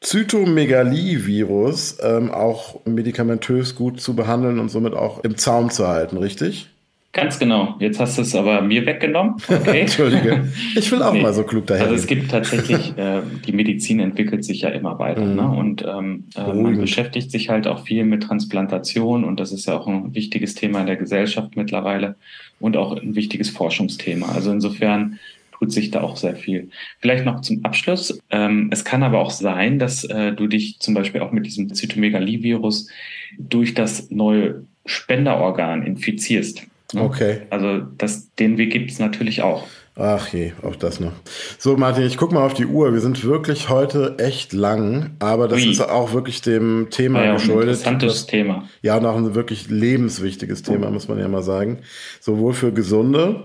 Zytomegalie-Virus 0.00 1.98
ähm, 2.02 2.30
auch 2.30 2.84
medikamentös 2.84 3.74
gut 3.74 4.00
zu 4.00 4.14
behandeln 4.14 4.60
und 4.60 4.68
somit 4.68 4.94
auch 4.94 5.24
im 5.24 5.36
Zaum 5.36 5.70
zu 5.70 5.88
halten, 5.88 6.18
richtig? 6.18 6.70
Ganz 7.16 7.38
genau. 7.38 7.76
Jetzt 7.80 7.98
hast 7.98 8.18
du 8.18 8.22
es 8.22 8.34
aber 8.34 8.60
mir 8.60 8.84
weggenommen. 8.84 9.36
Okay. 9.48 9.80
Entschuldige. 9.80 10.52
Ich 10.74 10.92
will 10.92 11.02
auch 11.02 11.14
nee. 11.14 11.22
mal 11.22 11.32
so 11.32 11.44
klug 11.44 11.66
daher. 11.66 11.84
Also 11.84 11.94
es 11.94 12.06
gibt 12.06 12.30
tatsächlich, 12.30 12.92
äh, 12.98 13.22
die 13.46 13.52
Medizin 13.52 14.00
entwickelt 14.00 14.44
sich 14.44 14.60
ja 14.60 14.68
immer 14.68 14.98
weiter. 14.98 15.24
Mhm. 15.24 15.34
Ne? 15.34 15.48
Und 15.48 15.82
ähm, 15.82 16.24
äh, 16.36 16.52
man 16.52 16.78
beschäftigt 16.78 17.30
sich 17.30 17.48
halt 17.48 17.66
auch 17.66 17.86
viel 17.86 18.04
mit 18.04 18.24
Transplantation 18.24 19.24
und 19.24 19.40
das 19.40 19.50
ist 19.50 19.66
ja 19.66 19.78
auch 19.78 19.86
ein 19.86 20.14
wichtiges 20.14 20.56
Thema 20.56 20.80
in 20.80 20.88
der 20.88 20.96
Gesellschaft 20.96 21.56
mittlerweile 21.56 22.16
und 22.60 22.76
auch 22.76 22.94
ein 23.00 23.14
wichtiges 23.14 23.48
Forschungsthema. 23.48 24.32
Also 24.34 24.52
insofern 24.52 25.18
tut 25.58 25.72
sich 25.72 25.90
da 25.90 26.02
auch 26.02 26.18
sehr 26.18 26.36
viel. 26.36 26.68
Vielleicht 27.00 27.24
noch 27.24 27.40
zum 27.40 27.64
Abschluss. 27.64 28.20
Ähm, 28.28 28.68
es 28.70 28.84
kann 28.84 29.02
aber 29.02 29.20
auch 29.20 29.30
sein, 29.30 29.78
dass 29.78 30.04
äh, 30.04 30.32
du 30.32 30.48
dich 30.48 30.80
zum 30.80 30.92
Beispiel 30.92 31.22
auch 31.22 31.32
mit 31.32 31.46
diesem 31.46 31.72
Zytomegalie-Virus 31.72 32.90
durch 33.38 33.72
das 33.72 34.10
neue 34.10 34.64
Spenderorgan 34.84 35.82
infizierst. 35.82 36.66
Ne? 36.92 37.02
Okay. 37.02 37.42
Also 37.50 37.80
das, 37.98 38.34
den 38.34 38.58
Weg 38.58 38.72
gibt 38.72 38.90
es 38.90 38.98
natürlich 38.98 39.42
auch. 39.42 39.66
Ach 39.98 40.28
je, 40.28 40.52
auch 40.62 40.76
das 40.76 41.00
noch. 41.00 41.12
So, 41.58 41.78
Martin, 41.78 42.04
ich 42.04 42.18
guck 42.18 42.30
mal 42.30 42.44
auf 42.44 42.52
die 42.52 42.66
Uhr. 42.66 42.92
Wir 42.92 43.00
sind 43.00 43.24
wirklich 43.24 43.70
heute 43.70 44.16
echt 44.18 44.52
lang, 44.52 45.12
aber 45.20 45.48
das 45.48 45.62
Ui. 45.62 45.70
ist 45.70 45.80
auch 45.80 46.12
wirklich 46.12 46.42
dem 46.42 46.88
Thema 46.90 47.24
ja, 47.24 47.32
geschuldet. 47.32 47.62
Ein 47.62 47.68
interessantes 47.68 48.12
das, 48.12 48.26
Thema. 48.26 48.68
Ja, 48.82 48.98
und 48.98 49.06
auch 49.06 49.16
ein 49.16 49.34
wirklich 49.34 49.70
lebenswichtiges 49.70 50.62
Thema, 50.62 50.90
muss 50.90 51.08
man 51.08 51.18
ja 51.18 51.28
mal 51.28 51.42
sagen. 51.42 51.78
Sowohl 52.20 52.52
für 52.52 52.72
Gesunde 52.72 53.44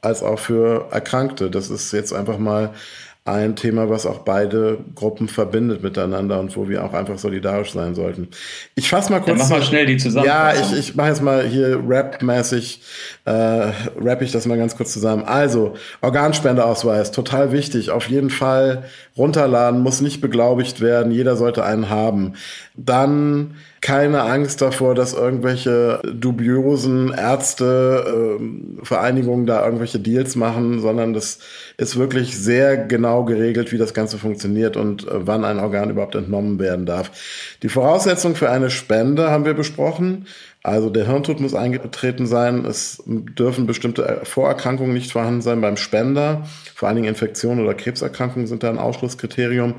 als 0.00 0.22
auch 0.22 0.38
für 0.38 0.86
Erkrankte. 0.92 1.50
Das 1.50 1.70
ist 1.70 1.92
jetzt 1.92 2.12
einfach 2.12 2.38
mal 2.38 2.72
ein 3.24 3.54
Thema, 3.54 3.90
was 3.90 4.06
auch 4.06 4.20
beide 4.20 4.78
Gruppen 4.94 5.28
verbindet 5.28 5.82
miteinander 5.82 6.40
und 6.40 6.56
wo 6.56 6.68
wir 6.68 6.84
auch 6.84 6.94
einfach 6.94 7.18
solidarisch 7.18 7.72
sein 7.72 7.94
sollten. 7.94 8.28
Ich 8.74 8.88
fasse 8.88 9.12
mal 9.12 9.18
kurz. 9.18 9.38
Dann 9.38 9.38
mach 9.38 9.58
mal 9.58 9.62
schnell 9.62 9.84
die 9.84 9.98
zusammen. 9.98 10.26
Ja, 10.26 10.54
ich, 10.54 10.72
ich 10.72 10.96
mache 10.96 11.08
jetzt 11.08 11.22
mal 11.22 11.46
hier 11.46 11.82
Rap-mäßig, 11.86 12.82
äh, 13.26 13.30
rap 13.30 14.22
ich 14.22 14.32
das 14.32 14.46
mal 14.46 14.56
ganz 14.56 14.74
kurz 14.76 14.92
zusammen. 14.92 15.24
Also, 15.24 15.74
Organspendeausweis, 16.00 17.12
total 17.12 17.52
wichtig. 17.52 17.90
Auf 17.90 18.08
jeden 18.08 18.30
Fall 18.30 18.84
runterladen, 19.16 19.80
muss 19.80 20.00
nicht 20.00 20.22
beglaubigt 20.22 20.80
werden. 20.80 21.12
Jeder 21.12 21.36
sollte 21.36 21.62
einen 21.62 21.90
haben. 21.90 22.34
Dann 22.74 23.54
keine 23.80 24.22
Angst 24.22 24.60
davor, 24.60 24.94
dass 24.94 25.14
irgendwelche 25.14 26.02
dubiosen 26.04 27.14
Ärzte, 27.14 28.38
äh, 28.38 28.84
Vereinigungen 28.84 29.46
da 29.46 29.64
irgendwelche 29.64 29.98
Deals 29.98 30.36
machen, 30.36 30.80
sondern 30.80 31.14
das 31.14 31.38
ist 31.78 31.96
wirklich 31.96 32.36
sehr 32.36 32.76
genau 32.76 33.24
geregelt, 33.24 33.72
wie 33.72 33.78
das 33.78 33.94
Ganze 33.94 34.18
funktioniert 34.18 34.76
und 34.76 35.08
äh, 35.08 35.26
wann 35.26 35.44
ein 35.44 35.58
Organ 35.58 35.90
überhaupt 35.90 36.14
entnommen 36.14 36.58
werden 36.58 36.84
darf. 36.84 37.10
Die 37.62 37.70
Voraussetzung 37.70 38.34
für 38.34 38.50
eine 38.50 38.70
Spende 38.70 39.30
haben 39.30 39.46
wir 39.46 39.54
besprochen. 39.54 40.26
Also 40.62 40.90
der 40.90 41.06
Hirntod 41.06 41.40
muss 41.40 41.54
eingetreten 41.54 42.26
sein. 42.26 42.66
Es 42.66 43.02
dürfen 43.06 43.66
bestimmte 43.66 44.20
Vorerkrankungen 44.24 44.92
nicht 44.92 45.10
vorhanden 45.10 45.40
sein 45.40 45.62
beim 45.62 45.78
Spender. 45.78 46.46
Vor 46.74 46.88
allen 46.88 46.96
Dingen 46.96 47.08
Infektionen 47.08 47.64
oder 47.64 47.72
Krebserkrankungen 47.72 48.46
sind 48.46 48.62
da 48.62 48.68
ein 48.68 48.78
Ausschlusskriterium. 48.78 49.76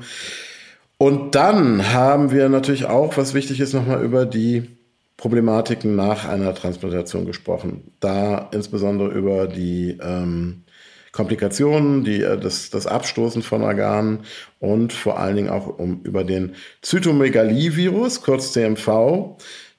Und 1.02 1.34
dann 1.34 1.92
haben 1.92 2.30
wir 2.30 2.48
natürlich 2.48 2.84
auch, 2.84 3.16
was 3.16 3.34
wichtig 3.34 3.58
ist, 3.58 3.72
nochmal 3.72 4.04
über 4.04 4.24
die 4.24 4.68
Problematiken 5.16 5.96
nach 5.96 6.28
einer 6.28 6.54
Transplantation 6.54 7.26
gesprochen. 7.26 7.90
Da 7.98 8.48
insbesondere 8.52 9.08
über 9.08 9.48
die 9.48 9.98
ähm, 10.00 10.62
Komplikationen, 11.10 12.04
die, 12.04 12.22
äh, 12.22 12.38
das, 12.38 12.70
das 12.70 12.86
Abstoßen 12.86 13.42
von 13.42 13.62
Organen 13.62 14.20
und 14.60 14.92
vor 14.92 15.18
allen 15.18 15.34
Dingen 15.34 15.48
auch 15.48 15.76
um, 15.76 16.02
über 16.04 16.22
den 16.22 16.54
Zytomegalie-Virus, 16.82 18.22
kurz 18.22 18.52
CMV, 18.52 19.38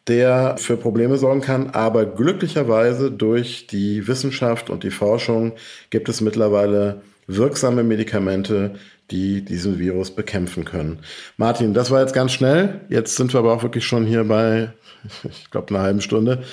der 0.10 0.58
für 0.58 0.76
Probleme 0.76 1.16
sorgen 1.16 1.40
kann. 1.40 1.70
Aber 1.70 2.06
glücklicherweise 2.06 3.12
durch 3.12 3.68
die 3.68 4.10
Wissenschaft 4.10 4.70
und 4.70 4.84
die 4.84 4.92
Forschung 4.92 5.54
gibt 5.90 6.10
es 6.10 6.20
mittlerweile 6.20 7.02
wirksame 7.28 7.84
Medikamente, 7.84 8.76
die 9.14 9.46
diesen 9.46 9.80
Virus 9.80 10.12
bekämpfen 10.12 10.66
können. 10.66 11.00
Martin, 11.38 11.74
das 11.74 11.92
war 11.92 12.02
jetzt 12.02 12.14
ganz 12.14 12.34
schnell. 12.34 12.82
Jetzt 12.90 13.16
sind 13.16 13.32
wir 13.32 13.40
aber 13.40 13.54
auch 13.54 13.64
wirklich 13.64 13.86
schon 13.86 14.06
hier 14.06 14.24
bei, 14.24 14.74
ich 15.24 15.52
glaube, 15.52 15.74
einer 15.74 15.84
halben 15.84 16.02
Stunde 16.02 16.44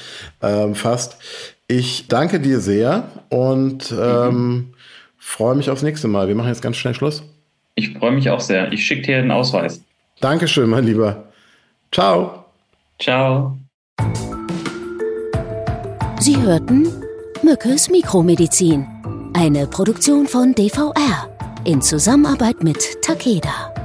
ähm, 0.43 0.75
fast. 0.75 1.17
Ich 1.67 2.07
danke 2.09 2.39
dir 2.39 2.61
sehr 2.61 3.09
und 3.31 3.93
ähm, 3.99 4.35
mhm. 4.35 4.75
freue 5.17 5.55
mich 5.55 5.71
aufs 5.71 5.83
nächste 5.83 6.07
Mal. 6.07 6.29
Wir 6.29 6.35
machen 6.35 6.49
jetzt 6.49 6.63
ganz 6.63 6.77
schnell 6.77 6.95
Schluss. 6.95 7.23
Ich 7.77 7.97
freue 7.97 8.13
mich 8.13 8.29
auch 8.29 8.41
sehr. 8.41 8.71
Ich 8.73 8.85
schicke 8.85 9.03
dir 9.03 9.23
den 9.23 9.31
Ausweis. 9.31 9.83
Dankeschön, 10.21 10.69
mein 10.69 10.85
Lieber. 10.85 11.25
Ciao. 11.93 12.45
Ciao. 13.01 13.57
Sie 16.19 16.37
hörten 16.37 16.87
Mückes 17.43 17.89
Mikromedizin, 17.89 18.87
eine 19.33 19.67
Produktion 19.67 20.27
von 20.27 20.55
DVR 20.55 21.31
in 21.65 21.83
Zusammenarbeit 21.83 22.63
mit 22.63 23.03
Takeda. 23.03 23.80